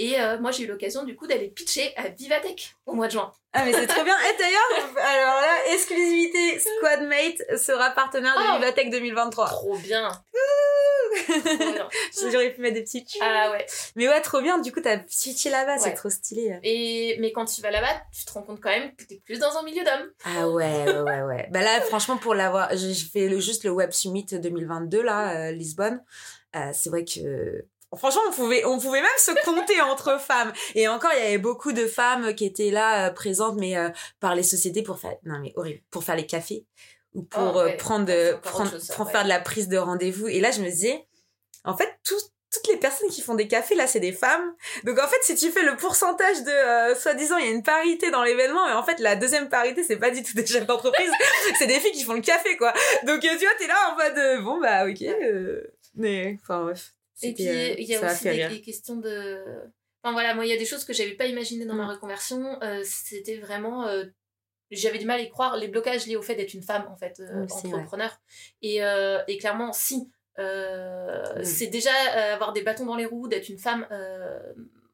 Et 0.00 0.16
moi, 0.40 0.52
j'ai 0.52 0.62
eu 0.62 0.66
l'occasion, 0.68 1.02
du 1.02 1.16
coup, 1.16 1.26
d'aller 1.26 1.48
pitcher 1.48 1.92
à 1.96 2.08
Vivatech 2.08 2.76
au 2.86 2.92
mois 2.92 3.08
de 3.08 3.12
juin. 3.12 3.32
Ah, 3.52 3.64
mais 3.64 3.72
c'est 3.72 3.88
trop 3.88 4.04
bien. 4.04 4.16
Et 4.16 4.38
d'ailleurs, 4.38 4.96
alors 4.96 5.40
là, 5.40 5.74
exclusivité, 5.74 6.60
Squadmate 6.60 7.58
sera 7.58 7.90
partenaire 7.90 8.36
de 8.36 8.44
oh 8.48 8.58
Vivatech 8.58 8.90
2023. 8.90 9.46
Trop 9.46 9.76
bien. 9.78 10.08
J'aurais 12.30 12.52
pu 12.52 12.60
mettre 12.60 12.74
des 12.74 12.82
petites 12.82 13.16
Ah 13.20 13.50
ouais. 13.50 13.66
Mais 13.96 14.08
ouais, 14.08 14.20
trop 14.20 14.40
bien. 14.40 14.58
Du 14.58 14.72
coup, 14.72 14.80
t'as 14.80 14.98
switché 15.08 15.50
là-bas, 15.50 15.78
c'est 15.78 15.94
trop 15.94 16.10
stylé. 16.10 16.58
Et, 16.62 17.16
mais 17.20 17.32
quand 17.32 17.44
tu 17.44 17.60
vas 17.60 17.70
là-bas, 17.70 18.02
tu 18.12 18.24
te 18.24 18.32
rends 18.32 18.42
compte 18.42 18.60
quand 18.60 18.70
même 18.70 18.94
que 18.96 19.04
t'es 19.04 19.20
plus 19.24 19.38
dans 19.38 19.56
un 19.56 19.62
milieu 19.62 19.84
d'hommes. 19.84 20.10
Ah 20.24 20.48
ouais, 20.48 20.84
ouais, 20.84 21.00
ouais, 21.00 21.22
ouais. 21.22 21.48
bah 21.52 21.62
là, 21.62 21.80
franchement, 21.80 22.16
pour 22.16 22.34
l'avoir, 22.34 22.68
j'ai 22.76 22.94
fait 22.94 23.28
le, 23.28 23.40
juste 23.40 23.64
le 23.64 23.70
Web 23.70 23.92
Summit 23.92 24.26
2022, 24.32 25.02
là, 25.02 25.48
euh, 25.48 25.52
Lisbonne. 25.52 26.02
Euh, 26.56 26.70
c'est 26.72 26.90
vrai 26.90 27.04
que 27.04 27.64
Franchement, 27.96 28.20
on 28.28 28.32
pouvait, 28.32 28.66
on 28.66 28.78
pouvait 28.78 29.00
même 29.00 29.08
se 29.16 29.30
compter 29.46 29.80
entre 29.80 30.20
femmes. 30.20 30.52
Et 30.74 30.88
encore, 30.88 31.10
il 31.16 31.24
y 31.24 31.26
avait 31.26 31.38
beaucoup 31.38 31.72
de 31.72 31.86
femmes 31.86 32.34
qui 32.34 32.44
étaient 32.44 32.70
là, 32.70 33.06
euh, 33.06 33.10
présentes, 33.10 33.56
mais 33.56 33.76
par 34.20 34.34
les 34.34 34.42
sociétés 34.42 34.82
pour 34.82 34.98
faire, 34.98 35.16
non 35.24 35.38
mais 35.38 35.54
horrible, 35.56 35.80
pour 35.90 36.04
faire 36.04 36.16
les 36.16 36.26
cafés 36.26 36.66
ou 37.14 37.22
pour 37.22 37.56
oh, 37.56 37.68
prendre, 37.78 38.40
prendre, 38.40 38.70
pour 38.94 39.10
faire 39.10 39.24
de 39.24 39.28
la 39.28 39.40
prise 39.40 39.68
de 39.68 39.78
rendez-vous. 39.78 40.28
Et 40.28 40.40
là, 40.40 40.50
je 40.50 40.60
me 40.60 40.68
disais, 40.68 41.07
en 41.68 41.76
fait, 41.76 41.98
toutes 42.02 42.66
les 42.68 42.78
personnes 42.78 43.10
qui 43.10 43.20
font 43.20 43.34
des 43.34 43.46
cafés, 43.46 43.74
là, 43.74 43.86
c'est 43.86 44.00
des 44.00 44.12
femmes. 44.12 44.54
Donc, 44.84 44.98
en 44.98 45.06
fait, 45.06 45.18
si 45.22 45.34
tu 45.34 45.50
fais 45.50 45.62
le 45.62 45.76
pourcentage 45.76 46.42
de, 46.42 46.50
euh, 46.50 46.94
soi-disant, 46.94 47.36
il 47.36 47.46
y 47.46 47.48
a 47.48 47.52
une 47.52 47.62
parité 47.62 48.10
dans 48.10 48.22
l'événement, 48.22 48.66
mais 48.66 48.72
en 48.72 48.82
fait, 48.82 48.98
la 49.00 49.16
deuxième 49.16 49.50
parité, 49.50 49.82
c'est 49.84 49.98
pas 49.98 50.10
du 50.10 50.22
tout 50.22 50.32
des 50.34 50.46
chefs 50.46 50.66
d'entreprise, 50.66 51.10
c'est 51.58 51.66
des 51.66 51.78
filles 51.78 51.92
qui 51.92 52.04
font 52.04 52.14
le 52.14 52.22
café, 52.22 52.56
quoi. 52.56 52.72
Donc, 53.04 53.22
euh, 53.22 53.36
tu 53.38 53.44
vois, 53.44 53.54
t'es 53.58 53.66
là 53.66 53.92
en 53.92 53.96
mode, 53.96 54.18
euh, 54.18 54.40
bon, 54.40 54.60
bah, 54.60 54.88
ok. 54.88 55.04
mais, 55.94 56.38
enfin, 56.42 56.64
bref. 56.64 56.94
Et 57.20 57.34
puis, 57.34 57.44
il 57.44 57.84
y 57.84 57.96
a 57.96 58.10
aussi 58.12 58.24
des, 58.24 58.62
questions 58.62 58.96
de... 58.96 59.44
Enfin, 60.02 60.12
voilà, 60.12 60.34
moi, 60.34 60.46
il 60.46 60.48
y 60.48 60.54
a 60.54 60.56
des 60.56 60.64
choses 60.64 60.84
que 60.84 60.94
j'avais 60.94 61.16
pas 61.16 61.26
imaginées 61.26 61.66
dans 61.66 61.74
ma 61.74 61.84
mm. 61.84 61.90
reconversion. 61.90 62.58
C'était 62.82 63.36
vraiment 63.36 63.86
j'avais 64.70 64.98
du 64.98 65.06
mal 65.06 65.18
à 65.18 65.22
y 65.22 65.30
croire 65.30 65.56
les 65.56 65.68
blocages 65.68 66.06
liés 66.06 66.16
au 66.16 66.22
fait 66.22 66.34
d'être 66.34 66.52
une 66.52 66.62
femme 66.62 66.86
en 66.90 66.96
fait 66.96 67.22
entrepreneur 67.72 68.20
et, 68.60 68.80
et 69.26 69.38
clairement 69.38 69.72
si 69.72 70.10
euh. 70.38 71.42
C'est 71.42 71.66
déjà 71.66 71.90
euh, 71.90 72.34
avoir 72.34 72.52
des 72.52 72.62
bâtons 72.62 72.86
dans 72.86 72.96
les 72.96 73.06
roues, 73.06 73.28
d'être 73.28 73.48
une 73.48 73.58
femme 73.58 73.86
euh, 73.90 74.40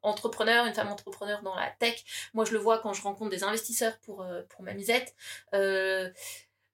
entrepreneur, 0.02 0.66
une 0.66 0.74
femme 0.74 0.88
entrepreneur 0.88 1.42
dans 1.42 1.54
la 1.54 1.70
tech. 1.78 2.02
Moi, 2.34 2.44
je 2.44 2.52
le 2.52 2.58
vois 2.58 2.78
quand 2.78 2.92
je 2.92 3.02
rencontre 3.02 3.30
des 3.30 3.44
investisseurs 3.44 3.98
pour, 4.00 4.26
pour 4.48 4.62
ma 4.62 4.74
misette. 4.74 5.14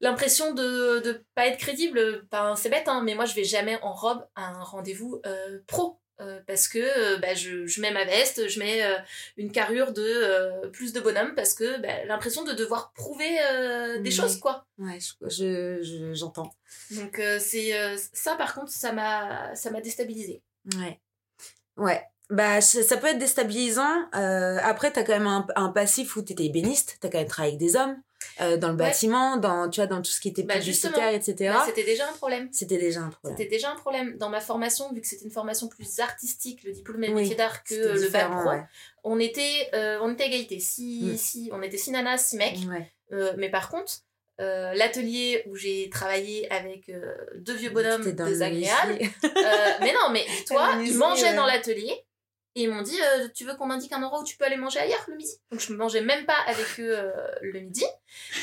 L'impression 0.02 0.54
de 0.54 1.06
ne 1.06 1.12
pas 1.34 1.46
être 1.46 1.58
crédible, 1.58 2.26
ben, 2.30 2.56
c'est 2.56 2.70
bête, 2.70 2.88
hein, 2.88 3.02
mais 3.04 3.14
moi, 3.14 3.26
je 3.26 3.34
vais 3.34 3.44
jamais 3.44 3.78
en 3.82 3.92
robe 3.92 4.26
à 4.34 4.46
un 4.46 4.62
rendez-vous 4.62 5.20
pro. 5.66 6.00
Euh, 6.20 6.38
parce 6.46 6.68
que 6.68 6.78
euh, 6.78 7.18
bah, 7.18 7.34
je, 7.34 7.66
je, 7.66 7.80
mets 7.80 7.92
ma 7.92 8.04
veste, 8.04 8.48
je 8.48 8.58
mets 8.58 8.84
euh, 8.84 8.96
une 9.38 9.50
carrure 9.50 9.92
de 9.92 10.68
plus 10.68 10.92
de 10.92 11.00
bonhomme 11.00 11.34
parce 11.34 11.54
que 11.54 11.80
bah, 11.80 12.04
l'impression 12.06 12.44
de 12.44 12.52
devoir 12.52 12.92
prouver 12.92 13.38
des 14.00 14.10
choses 14.10 14.38
quoi. 14.38 14.66
Ouais, 14.78 14.98
je, 15.22 16.10
j'entends. 16.12 16.52
Donc 16.90 17.20
c'est 17.38 17.72
ça 18.12 18.36
par 18.36 18.54
contre 18.54 18.70
ça 18.70 18.92
m'a 18.92 19.54
ça 19.54 19.70
m'a 19.70 19.80
déstabilisé. 19.80 20.42
Ouais. 20.76 21.00
Ouais. 21.76 22.02
Bah 22.28 22.60
ça, 22.60 22.96
peut 22.96 23.08
être 23.08 23.18
déstabilisant. 23.18 24.08
après 24.12 24.92
t'as 24.92 25.02
quand 25.02 25.12
même 25.12 25.26
un, 25.26 25.46
un 25.56 25.70
passif 25.70 26.16
où 26.16 26.22
t'étais 26.22 26.44
ébéniste, 26.44 26.98
t'as 27.00 27.08
quand 27.08 27.18
même 27.18 27.26
travaillé 27.28 27.56
avec 27.56 27.60
des 27.60 27.76
hommes. 27.76 27.96
Euh, 28.40 28.56
dans 28.56 28.68
le 28.68 28.74
bâtiment, 28.74 29.36
dans, 29.36 29.68
tu 29.70 29.80
vois, 29.80 29.86
dans 29.86 30.02
tout 30.02 30.10
ce 30.10 30.20
qui 30.20 30.28
était 30.28 30.42
bah, 30.42 30.54
publicitaire, 30.54 31.12
etc. 31.14 31.52
Bah, 31.52 31.64
c'était 31.66 31.84
déjà 31.84 32.08
un 32.08 32.12
problème. 32.12 32.48
C'était 32.52 32.78
déjà 32.78 33.00
un 33.00 33.08
problème. 33.08 33.36
C'était 33.36 33.50
déjà 33.50 33.70
un 33.70 33.76
problème. 33.76 34.18
Dans 34.18 34.28
ma 34.28 34.40
formation, 34.40 34.92
vu 34.92 35.00
que 35.00 35.06
c'était 35.06 35.24
une 35.24 35.30
formation 35.30 35.68
plus 35.68 36.00
artistique, 36.00 36.62
le 36.64 36.72
diplôme 36.72 37.04
et 37.04 37.12
métier 37.12 37.34
d'art 37.34 37.64
que 37.64 37.74
le 37.74 38.08
bac 38.08 38.30
pro, 38.30 38.50
on 39.04 39.18
était, 39.18 39.70
euh, 39.74 39.98
on 40.02 40.12
était 40.12 40.26
égalité. 40.26 40.58
Si, 40.58 41.10
mm. 41.12 41.16
si, 41.16 41.50
on 41.52 41.62
était 41.62 41.78
six 41.78 41.90
nanas, 41.90 42.18
six 42.18 42.36
mecs. 42.36 42.58
Euh, 43.12 43.34
mais 43.36 43.50
par 43.50 43.68
contre, 43.68 43.92
euh, 44.40 44.72
l'atelier 44.74 45.42
où 45.46 45.56
j'ai 45.56 45.90
travaillé 45.90 46.50
avec 46.52 46.88
euh, 46.88 47.14
deux 47.36 47.54
vieux 47.54 47.70
bonhommes 47.70 48.10
désagréables. 48.12 48.98
mais 49.80 49.92
non, 49.92 50.10
mais 50.12 50.24
toi, 50.46 50.74
ils 50.82 50.96
mangeaient 50.96 51.34
dans 51.34 51.46
l'atelier 51.46 52.04
et 52.54 52.62
ils 52.62 52.70
m'ont 52.70 52.82
dit 52.82 52.98
Tu 53.34 53.44
veux 53.44 53.54
qu'on 53.54 53.70
indique 53.70 53.92
un 53.92 54.02
endroit 54.02 54.20
où 54.20 54.24
tu 54.24 54.36
peux 54.36 54.44
aller 54.44 54.56
manger 54.56 54.80
ailleurs 54.80 55.04
le 55.08 55.16
midi? 55.16 55.34
Donc 55.50 55.60
je 55.60 55.72
ne 55.72 55.78
mangeais 55.78 56.00
même 56.00 56.24
pas 56.26 56.38
avec 56.46 56.80
eux 56.80 56.96
le 57.42 57.60
midi. 57.60 57.84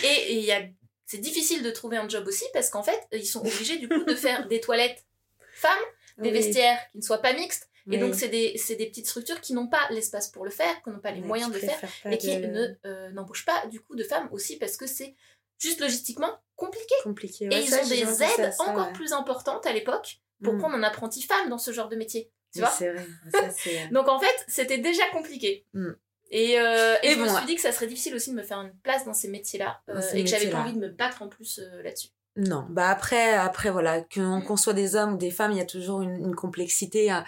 Et 0.03 0.33
il 0.37 0.45
y 0.45 0.51
a 0.51 0.61
c'est 1.05 1.19
difficile 1.19 1.63
de 1.63 1.71
trouver 1.71 1.95
un 1.95 2.09
job 2.09 2.27
aussi 2.27 2.43
parce 2.51 2.69
qu'en 2.69 2.83
fait, 2.83 3.07
ils 3.13 3.25
sont 3.25 3.39
obligés 3.39 3.77
du 3.77 3.87
coup 3.87 4.03
de 4.03 4.13
faire 4.13 4.45
des 4.49 4.59
toilettes 4.59 5.05
femmes, 5.53 5.71
des 6.17 6.31
vestiaires 6.31 6.79
qui 6.91 6.97
ne 6.97 7.01
soient 7.01 7.21
pas 7.21 7.33
mixtes, 7.33 7.69
et 7.89 7.97
donc, 7.97 8.15
c'est 8.15 8.27
des, 8.27 8.59
des, 8.69 8.85
petites 8.87 9.07
structures 9.07 9.39
qui 9.39 9.53
n'ont 9.53 9.67
pas 9.67 9.79
l'espace 9.91 10.27
pour 10.27 10.43
le 10.43 10.51
faire, 10.51 10.81
qui 10.83 10.89
n'ont 10.89 10.99
pas 10.99 11.11
les 11.11 11.21
moyens 11.21 11.49
de 11.49 11.55
le 11.55 11.61
faire, 11.61 11.79
et 12.11 12.17
qui 12.17 12.35
ne 12.35 12.75
euh, 12.85 13.09
n'embauchent 13.11 13.45
pas 13.45 13.65
du 13.67 13.79
coup 13.79 13.95
de 13.95 14.03
femmes 14.03 14.27
aussi 14.31 14.57
parce 14.57 14.75
que 14.75 14.85
c'est 14.85 15.15
juste 15.57 15.79
logistiquement 15.79 16.37
compliqué. 16.55 16.95
compliqué 17.03 17.45
et 17.45 17.59
ils 17.59 17.73
ont 17.73 17.87
des 17.87 18.23
aides 18.23 18.53
encore 18.59 18.91
plus 18.93 19.13
importantes 19.13 19.65
à 19.65 19.73
l'époque 19.73 20.19
pour 20.43 20.53
mm. 20.53 20.59
prendre 20.59 20.75
un 20.75 20.83
apprenti 20.83 21.21
femme 21.21 21.49
dans 21.49 21.57
ce 21.57 21.71
genre 21.71 21.87
de 21.87 21.95
métier. 21.95 22.29
Tu 22.53 22.59
vois 22.59 22.69
vrai. 22.69 23.87
Donc 23.91 24.07
en 24.07 24.19
fait, 24.19 24.45
c'était 24.47 24.77
déjà 24.79 25.07
compliqué. 25.11 25.65
Mm. 25.73 25.91
Et, 26.29 26.59
euh, 26.59 26.95
et, 27.03 27.11
je 27.13 27.19
me 27.19 27.27
suis 27.27 27.45
dit 27.45 27.55
que 27.55 27.61
ça 27.61 27.71
serait 27.71 27.87
difficile 27.87 28.15
aussi 28.15 28.31
de 28.31 28.35
me 28.35 28.43
faire 28.43 28.61
une 28.61 28.73
place 28.83 29.05
dans 29.05 29.13
ces 29.13 29.29
métiers-là 29.29 29.81
et 30.13 30.23
que 30.23 30.29
j'avais 30.29 30.49
pas 30.49 30.59
envie 30.59 30.73
de 30.73 30.79
me 30.79 30.89
battre 30.89 31.21
en 31.21 31.27
plus 31.27 31.61
là-dessus. 31.83 32.09
Non, 32.37 32.65
bah 32.69 32.89
après, 32.89 33.33
après 33.33 33.71
voilà, 33.71 34.01
qu'on 34.01 34.41
mm. 34.41 34.57
soit 34.57 34.73
des 34.73 34.95
hommes 34.95 35.15
ou 35.15 35.17
des 35.17 35.31
femmes, 35.31 35.51
il 35.51 35.57
y 35.57 35.61
a 35.61 35.65
toujours 35.65 36.03
une, 36.03 36.35
complexité. 36.35 37.09
Hein. 37.09 37.23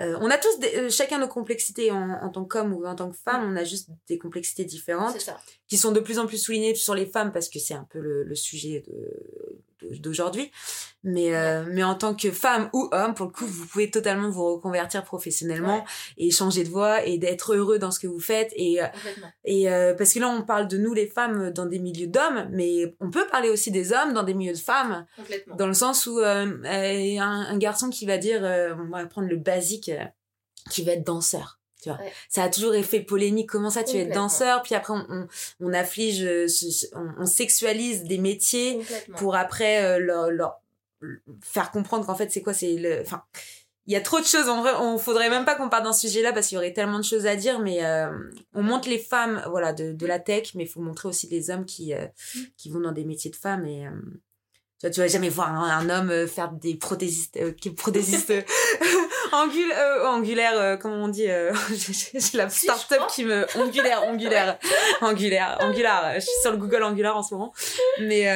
Euh, 0.00 0.18
on 0.20 0.30
a 0.30 0.36
tous 0.36 0.50
euh, 0.76 0.90
chacun 0.90 1.18
nos 1.18 1.28
complexités 1.28 1.90
en, 1.90 2.10
en 2.10 2.28
tant 2.28 2.44
qu'homme 2.44 2.74
ou 2.74 2.84
en 2.84 2.94
tant 2.94 3.10
que 3.10 3.16
femme, 3.16 3.46
mm. 3.46 3.52
on 3.52 3.56
a 3.56 3.64
juste 3.64 3.88
des 4.06 4.18
complexités 4.18 4.66
différentes 4.66 5.16
qui 5.66 5.78
sont 5.78 5.92
de 5.92 6.00
plus 6.00 6.18
en 6.18 6.26
plus 6.26 6.36
soulignées 6.36 6.74
sur 6.74 6.94
les 6.94 7.06
femmes 7.06 7.32
parce 7.32 7.48
que 7.48 7.58
c'est 7.58 7.72
un 7.72 7.86
peu 7.88 8.00
le, 8.00 8.22
le 8.22 8.34
sujet 8.34 8.84
de, 8.86 8.92
d'aujourd'hui. 9.98 10.50
Mais, 11.02 11.34
euh, 11.34 11.64
mais 11.66 11.82
en 11.82 11.94
tant 11.94 12.14
que 12.14 12.30
femme 12.30 12.68
ou 12.74 12.88
homme, 12.92 13.14
pour 13.14 13.26
le 13.26 13.32
coup, 13.32 13.46
vous 13.46 13.66
pouvez 13.66 13.90
totalement 13.90 14.28
vous 14.28 14.54
reconvertir 14.54 15.02
professionnellement 15.02 15.84
et 16.18 16.30
changer 16.30 16.62
de 16.62 16.68
voie 16.68 17.04
et 17.04 17.16
d'être 17.16 17.54
heureux 17.54 17.78
dans 17.78 17.90
ce 17.90 17.98
que 17.98 18.06
vous 18.06 18.20
faites. 18.20 18.52
Et, 18.54 18.82
euh, 18.82 18.86
et 19.44 19.70
euh, 19.70 19.94
parce 19.94 20.12
que 20.12 20.20
là, 20.20 20.28
on 20.28 20.42
parle 20.42 20.68
de 20.68 20.76
nous, 20.76 20.92
les 20.92 21.06
femmes, 21.06 21.50
dans 21.50 21.66
des 21.66 21.78
milieux 21.78 22.06
d'hommes, 22.06 22.48
mais 22.52 22.94
on 23.00 23.10
peut 23.10 23.26
parler 23.26 23.48
aussi 23.48 23.70
des 23.70 23.92
hommes 23.92 24.12
dans 24.12 24.24
des 24.24 24.34
milieux 24.34 24.52
de 24.52 24.58
femmes. 24.58 25.06
Dans 25.56 25.66
le 25.66 25.74
sens 25.74 26.06
où 26.06 26.18
un, 26.18 26.64
un, 26.64 27.58
garçon 27.58 27.88
qui 27.88 28.04
va 28.04 28.18
dire, 28.18 28.42
on 28.42 28.90
va 28.90 29.06
prendre 29.06 29.28
le 29.28 29.36
basique, 29.36 29.90
qui 30.70 30.84
va 30.84 30.92
être 30.92 31.06
danseur. 31.06 31.59
Tu 31.82 31.88
vois. 31.88 31.98
Ça 32.28 32.44
a 32.44 32.48
toujours 32.48 32.74
fait 32.84 33.00
polémique. 33.00 33.48
Comment 33.48 33.70
ça, 33.70 33.84
tu 33.84 33.96
es 33.96 34.06
danseur, 34.06 34.62
puis 34.62 34.74
après 34.74 34.92
on, 34.92 35.28
on, 35.60 35.72
afflige, 35.72 36.22
euh, 36.22 36.46
on, 37.18 37.26
sexualise 37.26 38.04
des 38.04 38.18
métiers 38.18 38.80
pour 39.16 39.36
après 39.36 39.84
euh, 39.84 39.98
leur, 39.98 40.30
leur, 40.30 40.60
faire 41.42 41.70
comprendre 41.70 42.06
qu'en 42.06 42.14
fait 42.14 42.30
c'est 42.30 42.42
quoi, 42.42 42.52
c'est 42.52 42.76
le, 42.76 43.00
enfin, 43.00 43.22
il 43.86 43.92
y 43.92 43.96
a 43.96 44.00
trop 44.00 44.20
de 44.20 44.24
choses. 44.24 44.48
En 44.48 44.60
vrai, 44.60 44.72
on 44.78 44.98
faudrait 44.98 45.30
même 45.30 45.44
pas 45.44 45.54
qu'on 45.54 45.68
parte 45.68 45.84
dans 45.84 45.92
ce 45.92 46.06
sujet-là 46.06 46.32
parce 46.32 46.48
qu'il 46.48 46.56
y 46.56 46.58
aurait 46.58 46.72
tellement 46.72 46.98
de 46.98 47.04
choses 47.04 47.26
à 47.26 47.34
dire. 47.34 47.60
Mais 47.60 47.84
euh, 47.84 48.10
on 48.54 48.62
montre 48.62 48.88
les 48.88 48.98
femmes, 48.98 49.42
voilà, 49.48 49.72
de, 49.72 49.92
de 49.92 50.06
la 50.06 50.18
tech, 50.18 50.54
mais 50.54 50.64
il 50.64 50.68
faut 50.68 50.80
montrer 50.80 51.08
aussi 51.08 51.26
les 51.28 51.50
hommes 51.50 51.64
qui 51.64 51.94
mm. 51.94 52.40
qui 52.56 52.70
vont 52.70 52.80
dans 52.80 52.92
des 52.92 53.04
métiers 53.04 53.30
de 53.30 53.36
femmes 53.36 53.64
et 53.66 53.86
tu 54.80 54.86
vois, 54.86 54.94
tu 54.94 55.00
vas 55.00 55.08
jamais 55.08 55.28
voir 55.28 55.52
un, 55.52 55.90
homme 55.90 56.08
euh, 56.08 56.26
faire 56.26 56.52
des 56.52 56.74
prothésistes, 56.74 57.36
euh, 57.36 57.52
prothésistes 57.76 58.30
euh, 58.30 58.40
angul, 59.32 59.72
euh, 59.72 60.06
angulaires, 60.06 60.58
euh, 60.58 60.76
comment 60.76 61.04
on 61.04 61.08
dit 61.08 61.26
J'ai 62.14 62.38
la 62.38 62.48
start-up 62.48 63.02
qui 63.08 63.24
me 63.24 63.46
angulaire, 63.58 64.02
angulaire, 64.02 64.58
angulaire, 65.00 65.58
angulaire. 65.60 66.12
Je 66.14 66.20
suis 66.20 66.40
sur 66.42 66.52
le 66.52 66.58
Google 66.58 66.82
Angular 66.82 67.16
en 67.16 67.22
ce 67.22 67.34
moment, 67.34 67.52
mais 68.00 68.28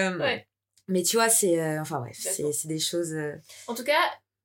mais 0.86 1.02
tu 1.02 1.16
vois, 1.16 1.28
c'est 1.28 1.78
enfin 1.78 2.00
ouais, 2.02 2.12
c'est 2.12 2.68
des 2.68 2.78
choses. 2.78 3.14
En 3.66 3.74
tout 3.74 3.84
cas, 3.84 3.98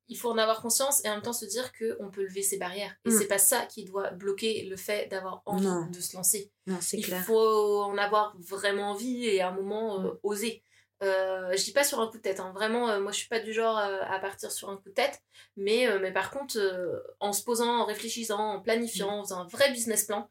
il 0.09 0.17
faut 0.17 0.29
en 0.31 0.37
avoir 0.37 0.61
conscience 0.61 1.05
et 1.05 1.09
en 1.09 1.13
même 1.13 1.21
temps 1.21 1.33
se 1.33 1.45
dire 1.45 1.71
que 1.71 1.95
on 1.99 2.09
peut 2.09 2.23
lever 2.23 2.41
ses 2.41 2.57
barrières 2.57 2.95
et 3.05 3.09
mm. 3.09 3.17
c'est 3.17 3.27
pas 3.27 3.37
ça 3.37 3.65
qui 3.67 3.85
doit 3.85 4.09
bloquer 4.11 4.63
le 4.63 4.75
fait 4.75 5.07
d'avoir 5.09 5.43
envie 5.45 5.91
de 5.91 6.01
se 6.01 6.15
lancer. 6.17 6.51
Non, 6.65 6.77
c'est 6.81 6.99
clair. 6.99 7.19
Il 7.21 7.25
faut 7.25 7.83
en 7.83 7.97
avoir 7.97 8.35
vraiment 8.39 8.91
envie 8.91 9.27
et 9.27 9.41
à 9.41 9.49
un 9.49 9.51
moment 9.51 9.99
mm. 9.99 10.17
oser. 10.23 10.63
Euh, 11.01 11.55
je 11.55 11.63
dis 11.63 11.71
pas 11.71 11.85
sur 11.85 12.01
un 12.01 12.07
coup 12.07 12.17
de 12.17 12.21
tête, 12.21 12.41
hein. 12.41 12.51
vraiment, 12.53 12.89
euh, 12.89 12.99
moi 12.99 13.13
je 13.13 13.19
suis 13.19 13.29
pas 13.29 13.39
du 13.39 13.53
genre 13.53 13.77
euh, 13.77 14.01
à 14.09 14.19
partir 14.19 14.51
sur 14.51 14.69
un 14.69 14.75
coup 14.75 14.89
de 14.89 14.93
tête, 14.93 15.21
mais, 15.55 15.87
euh, 15.87 15.97
mais 16.01 16.11
par 16.11 16.29
contre, 16.29 16.57
en 17.21 17.31
se 17.31 17.43
posant, 17.43 17.79
en 17.81 17.85
réfléchissant, 17.85 18.55
en 18.55 18.59
planifiant, 18.59 19.19
en 19.19 19.23
faisant 19.23 19.41
un 19.41 19.47
vrai 19.47 19.71
business 19.71 20.03
plan, 20.03 20.29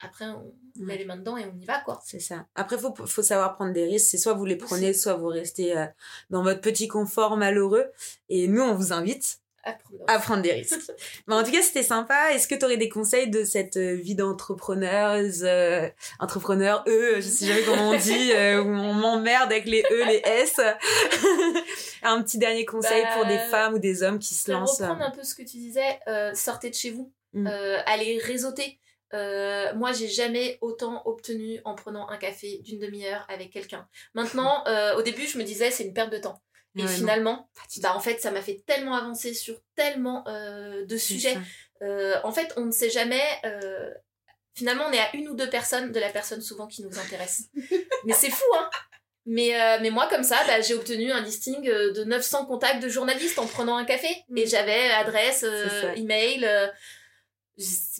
après 0.00 0.26
on 0.26 0.54
met 0.76 0.98
les 0.98 1.04
mains 1.04 1.16
dedans 1.16 1.36
et 1.36 1.46
on 1.46 1.56
y 1.58 1.64
va 1.64 1.80
quoi. 1.80 2.00
C'est 2.04 2.20
ça. 2.20 2.46
Après, 2.54 2.78
faut, 2.78 2.94
faut 2.94 3.22
savoir 3.22 3.54
prendre 3.54 3.72
des 3.72 3.86
risques, 3.86 4.06
c'est 4.10 4.18
soit 4.18 4.34
vous 4.34 4.44
les 4.44 4.56
prenez, 4.56 4.92
soit 4.92 5.14
vous 5.14 5.28
restez 5.28 5.74
dans 6.30 6.42
votre 6.42 6.60
petit 6.60 6.86
confort 6.86 7.36
malheureux, 7.36 7.90
et 8.28 8.46
nous 8.46 8.62
on 8.62 8.74
vous 8.74 8.92
invite 8.92 9.40
à 10.06 10.18
prendre, 10.18 10.42
des 10.42 10.52
risques. 10.52 10.92
Mais 11.26 11.34
en 11.34 11.42
tout 11.42 11.50
cas, 11.50 11.62
c'était 11.62 11.82
sympa. 11.82 12.32
Est-ce 12.32 12.46
que 12.46 12.54
tu 12.54 12.64
aurais 12.64 12.76
des 12.76 12.88
conseils 12.88 13.30
de 13.30 13.44
cette 13.44 13.76
euh, 13.76 13.94
vie 13.94 14.14
d'entrepreneuse, 14.14 15.44
euh, 15.44 15.88
entrepreneur, 16.18 16.84
E, 16.86 17.16
je 17.16 17.28
sais 17.28 17.46
jamais 17.46 17.62
comment 17.62 17.90
on 17.90 17.96
dit, 17.96 18.32
euh, 18.32 18.62
où 18.62 18.68
on 18.68 18.94
m'emmerde 18.94 19.50
avec 19.50 19.66
les 19.66 19.82
E, 19.90 20.04
les 20.06 20.22
S? 20.24 20.60
un 22.02 22.22
petit 22.22 22.38
dernier 22.38 22.64
conseil 22.64 23.04
pour 23.14 23.26
des 23.26 23.36
bah, 23.36 23.48
femmes 23.48 23.74
ou 23.74 23.78
des 23.78 24.02
hommes 24.02 24.18
qui 24.18 24.34
se 24.34 24.50
lancent. 24.50 24.80
Reprendre 24.80 25.02
un 25.02 25.10
peu 25.10 25.22
ce 25.22 25.34
que 25.34 25.42
tu 25.42 25.56
disais, 25.56 26.00
sortez 26.34 26.70
de 26.70 26.74
chez 26.74 26.90
vous, 26.90 27.12
mm. 27.32 27.46
allez 27.86 28.18
réseauter. 28.18 28.78
moi, 29.12 29.92
j'ai 29.92 30.08
jamais 30.08 30.58
autant 30.60 31.02
obtenu 31.06 31.60
en 31.64 31.74
prenant 31.74 32.08
un 32.08 32.18
café 32.18 32.58
d'une 32.58 32.78
demi-heure 32.78 33.24
avec 33.28 33.50
quelqu'un. 33.50 33.88
Maintenant, 34.14 34.64
au 34.96 35.02
début, 35.02 35.26
je 35.26 35.38
me 35.38 35.44
disais 35.44 35.70
c'est 35.70 35.84
une 35.84 35.94
perte 35.94 36.12
de 36.12 36.18
temps. 36.18 36.40
Et 36.76 36.86
finalement, 36.88 37.48
bah, 37.82 37.94
en 37.94 38.00
fait, 38.00 38.20
ça 38.20 38.30
m'a 38.30 38.42
fait 38.42 38.62
tellement 38.66 38.94
avancer 38.94 39.32
sur 39.32 39.56
tellement 39.76 40.26
euh, 40.26 40.84
de 40.84 40.96
sujets. 40.96 41.36
Euh, 41.82 42.16
en 42.24 42.32
fait, 42.32 42.52
on 42.56 42.66
ne 42.66 42.72
sait 42.72 42.90
jamais. 42.90 43.22
Euh, 43.44 43.90
finalement, 44.54 44.84
on 44.88 44.92
est 44.92 44.98
à 44.98 45.14
une 45.14 45.28
ou 45.28 45.34
deux 45.34 45.48
personnes 45.48 45.92
de 45.92 46.00
la 46.00 46.10
personne 46.10 46.40
souvent 46.40 46.66
qui 46.66 46.82
nous 46.82 46.98
intéresse. 46.98 47.44
mais 48.04 48.12
c'est 48.12 48.30
fou, 48.30 48.44
hein 48.58 48.68
mais, 49.26 49.52
mais 49.80 49.90
moi, 49.90 50.06
comme 50.10 50.24
ça, 50.24 50.36
bah, 50.46 50.60
j'ai 50.60 50.74
obtenu 50.74 51.10
un 51.10 51.20
listing 51.20 51.62
de 51.62 52.04
900 52.04 52.46
contacts 52.46 52.82
de 52.82 52.88
journalistes 52.88 53.38
en 53.38 53.46
prenant 53.46 53.76
un 53.76 53.84
café. 53.84 54.08
Et 54.36 54.44
mm. 54.44 54.48
j'avais 54.48 54.90
adresse, 54.90 55.44
email 55.96 56.46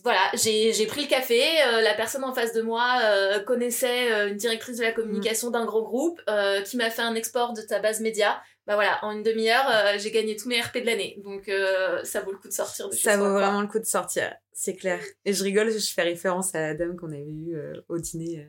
voilà, 0.03 0.33
j'ai 0.35 0.87
pris 0.87 1.03
le 1.03 1.07
café, 1.07 1.41
la 1.81 1.95
personne 1.95 2.25
en 2.25 2.35
face 2.35 2.53
de 2.55 2.61
moi 2.61 3.01
connaissait 3.47 4.29
une 4.29 4.37
directrice 4.37 4.79
de 4.79 4.83
la 4.83 4.91
communication 4.91 5.51
d'un 5.51 5.65
gros 5.65 5.85
groupe 5.85 6.21
qui 6.67 6.77
m'a 6.77 6.91
fait 6.91 7.03
un 7.03 7.15
export 7.15 7.53
de 7.53 7.63
ta 7.63 7.79
base 7.79 8.01
média 8.01 8.43
bah 8.67 8.75
voilà, 8.77 8.99
en 9.05 9.13
une 9.13 9.23
demi-heure, 9.23 9.67
euh, 9.69 9.99
j'ai 9.99 10.11
gagné 10.11 10.37
tous 10.37 10.49
mes 10.49 10.61
RP 10.61 10.79
de 10.79 10.87
l'année. 10.87 11.21
Donc 11.23 11.49
euh, 11.49 12.03
ça 12.05 12.21
vaut 12.21 12.33
le 12.33 12.39
coup 12.39 12.49
de 12.49 12.53
sortir 12.53 12.89
de 12.89 12.95
Ça 12.95 13.17
vaut 13.17 13.33
vraiment 13.33 13.61
le 13.61 13.67
coup 13.67 13.79
de 13.79 13.85
sortir, 13.85 14.35
c'est 14.57 14.77
clair. 14.77 15.01
Et 15.25 15.33
je 15.33 15.43
rigole, 15.43 15.73
je 15.73 15.93
fais 15.93 16.03
référence 16.03 16.55
à 16.55 16.61
la 16.61 16.75
dame 16.75 16.97
qu'on 16.97 17.09
avait 17.09 17.27
eue 17.27 17.57
euh, 17.57 17.75
au 17.89 17.99
dîner, 17.99 18.49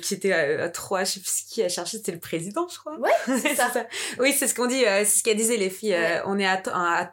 qui 0.00 0.14
était 0.14 0.32
à, 0.32 0.68
trois, 0.70 1.04
je 1.04 1.12
sais 1.12 1.20
plus 1.20 1.44
qui 1.46 1.62
a 1.62 1.68
cherché, 1.68 1.98
c'était 1.98 2.12
le 2.12 2.18
président, 2.18 2.66
je 2.68 2.78
crois. 2.78 2.98
Ouais, 2.98 3.10
c'est 3.42 3.54
ça. 3.54 3.70
Oui, 4.18 4.32
c'est 4.32 4.48
ce 4.48 4.54
qu'on 4.54 4.66
dit, 4.66 4.80
c'est 4.80 5.04
ce 5.04 5.22
qu'elle 5.22 5.36
disait 5.36 5.58
les 5.58 5.68
filles. 5.68 5.96
on 6.24 6.38
est 6.38 6.46
à, 6.46 6.62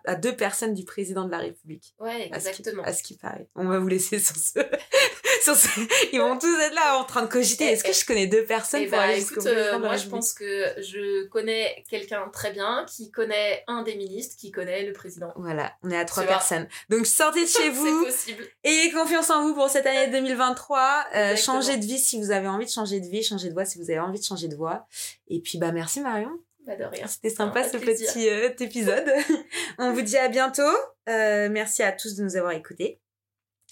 à, 0.05 0.15
deux 0.15 0.33
personnes 0.35 0.73
du 0.73 0.85
président 0.85 1.25
de 1.25 1.31
la 1.31 1.39
République. 1.39 1.93
Ouais, 1.99 2.27
exactement. 2.33 2.81
À 2.83 2.93
ce 2.93 3.03
qui, 3.03 3.17
paraît. 3.17 3.47
On 3.55 3.65
va 3.65 3.79
vous 3.79 3.87
laisser 3.89 4.19
sur 4.19 4.37
ce... 4.37 4.59
sur 5.43 5.55
ce... 5.55 5.67
Ils 6.13 6.19
vont 6.19 6.37
tous 6.37 6.57
être 6.61 6.75
là 6.75 6.97
en 6.97 7.03
train 7.03 7.23
de 7.23 7.27
cogiter. 7.27 7.65
Est-ce 7.65 7.83
que 7.83 7.91
je 7.93 8.05
connais 8.05 8.27
deux 8.27 8.45
personnes 8.45 8.83
eh 8.83 8.87
pour 8.87 8.97
bah, 8.97 9.13
écoute, 9.13 9.47
moi 9.79 9.97
je 9.97 10.07
pense 10.07 10.33
que 10.33 10.73
je 10.77 11.27
connais 11.27 11.83
quelqu'un 11.89 12.29
très 12.31 12.51
bien 12.51 12.85
qui 12.87 13.11
connaît 13.11 13.63
un 13.67 13.83
des 13.83 13.95
ministres, 13.95 14.35
qui 14.39 14.51
connaît 14.51 14.85
le 14.85 14.93
président. 14.93 15.33
Voilà, 15.35 15.73
on 15.83 15.91
est 15.91 15.97
à 15.97 16.05
trois 16.05 16.23
personnes. 16.23 16.67
Donc 16.89 17.05
sortez 17.05 17.43
de 17.43 17.49
chez 17.49 17.64
vous. 17.69 18.05
possible. 18.05 18.43
Ayez 18.63 18.91
confiance 18.91 19.29
en 19.29 19.43
vous 19.47 19.53
pour 19.53 19.69
cette 19.69 19.85
année 19.85 20.07
2023. 20.07 21.05
Euh, 21.15 21.35
changez 21.35 21.77
de 21.77 21.85
vie 21.85 21.99
si 21.99 22.19
vous 22.19 22.31
avez 22.31 22.47
envie 22.47 22.65
de 22.65 22.71
changer 22.71 22.99
de 22.99 23.07
vie, 23.07 23.23
changez 23.23 23.49
de 23.49 23.53
voix 23.53 23.65
si 23.65 23.77
vous 23.77 23.89
avez 23.89 23.99
envie 23.99 24.19
de 24.19 24.25
changer 24.25 24.47
de 24.47 24.55
voix. 24.55 24.87
Et 25.27 25.41
puis 25.41 25.57
bah 25.57 25.71
merci 25.71 26.01
Marion. 26.01 26.31
Bah 26.65 26.75
de 26.75 26.83
rien. 26.83 27.07
C'était 27.07 27.29
sympa 27.29 27.67
ce 27.67 27.77
petit 27.77 28.29
euh, 28.29 28.49
épisode. 28.59 29.09
on 29.77 29.93
vous 29.93 30.01
dit 30.01 30.17
à 30.17 30.29
bientôt. 30.29 30.63
Euh, 31.07 31.49
merci 31.49 31.83
à 31.83 31.91
tous 31.91 32.15
de 32.15 32.23
nous 32.23 32.35
avoir 32.35 32.53
écoutés. 32.53 32.99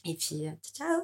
Et 0.05 0.15
puis 0.15 0.45
ciao. 0.73 1.03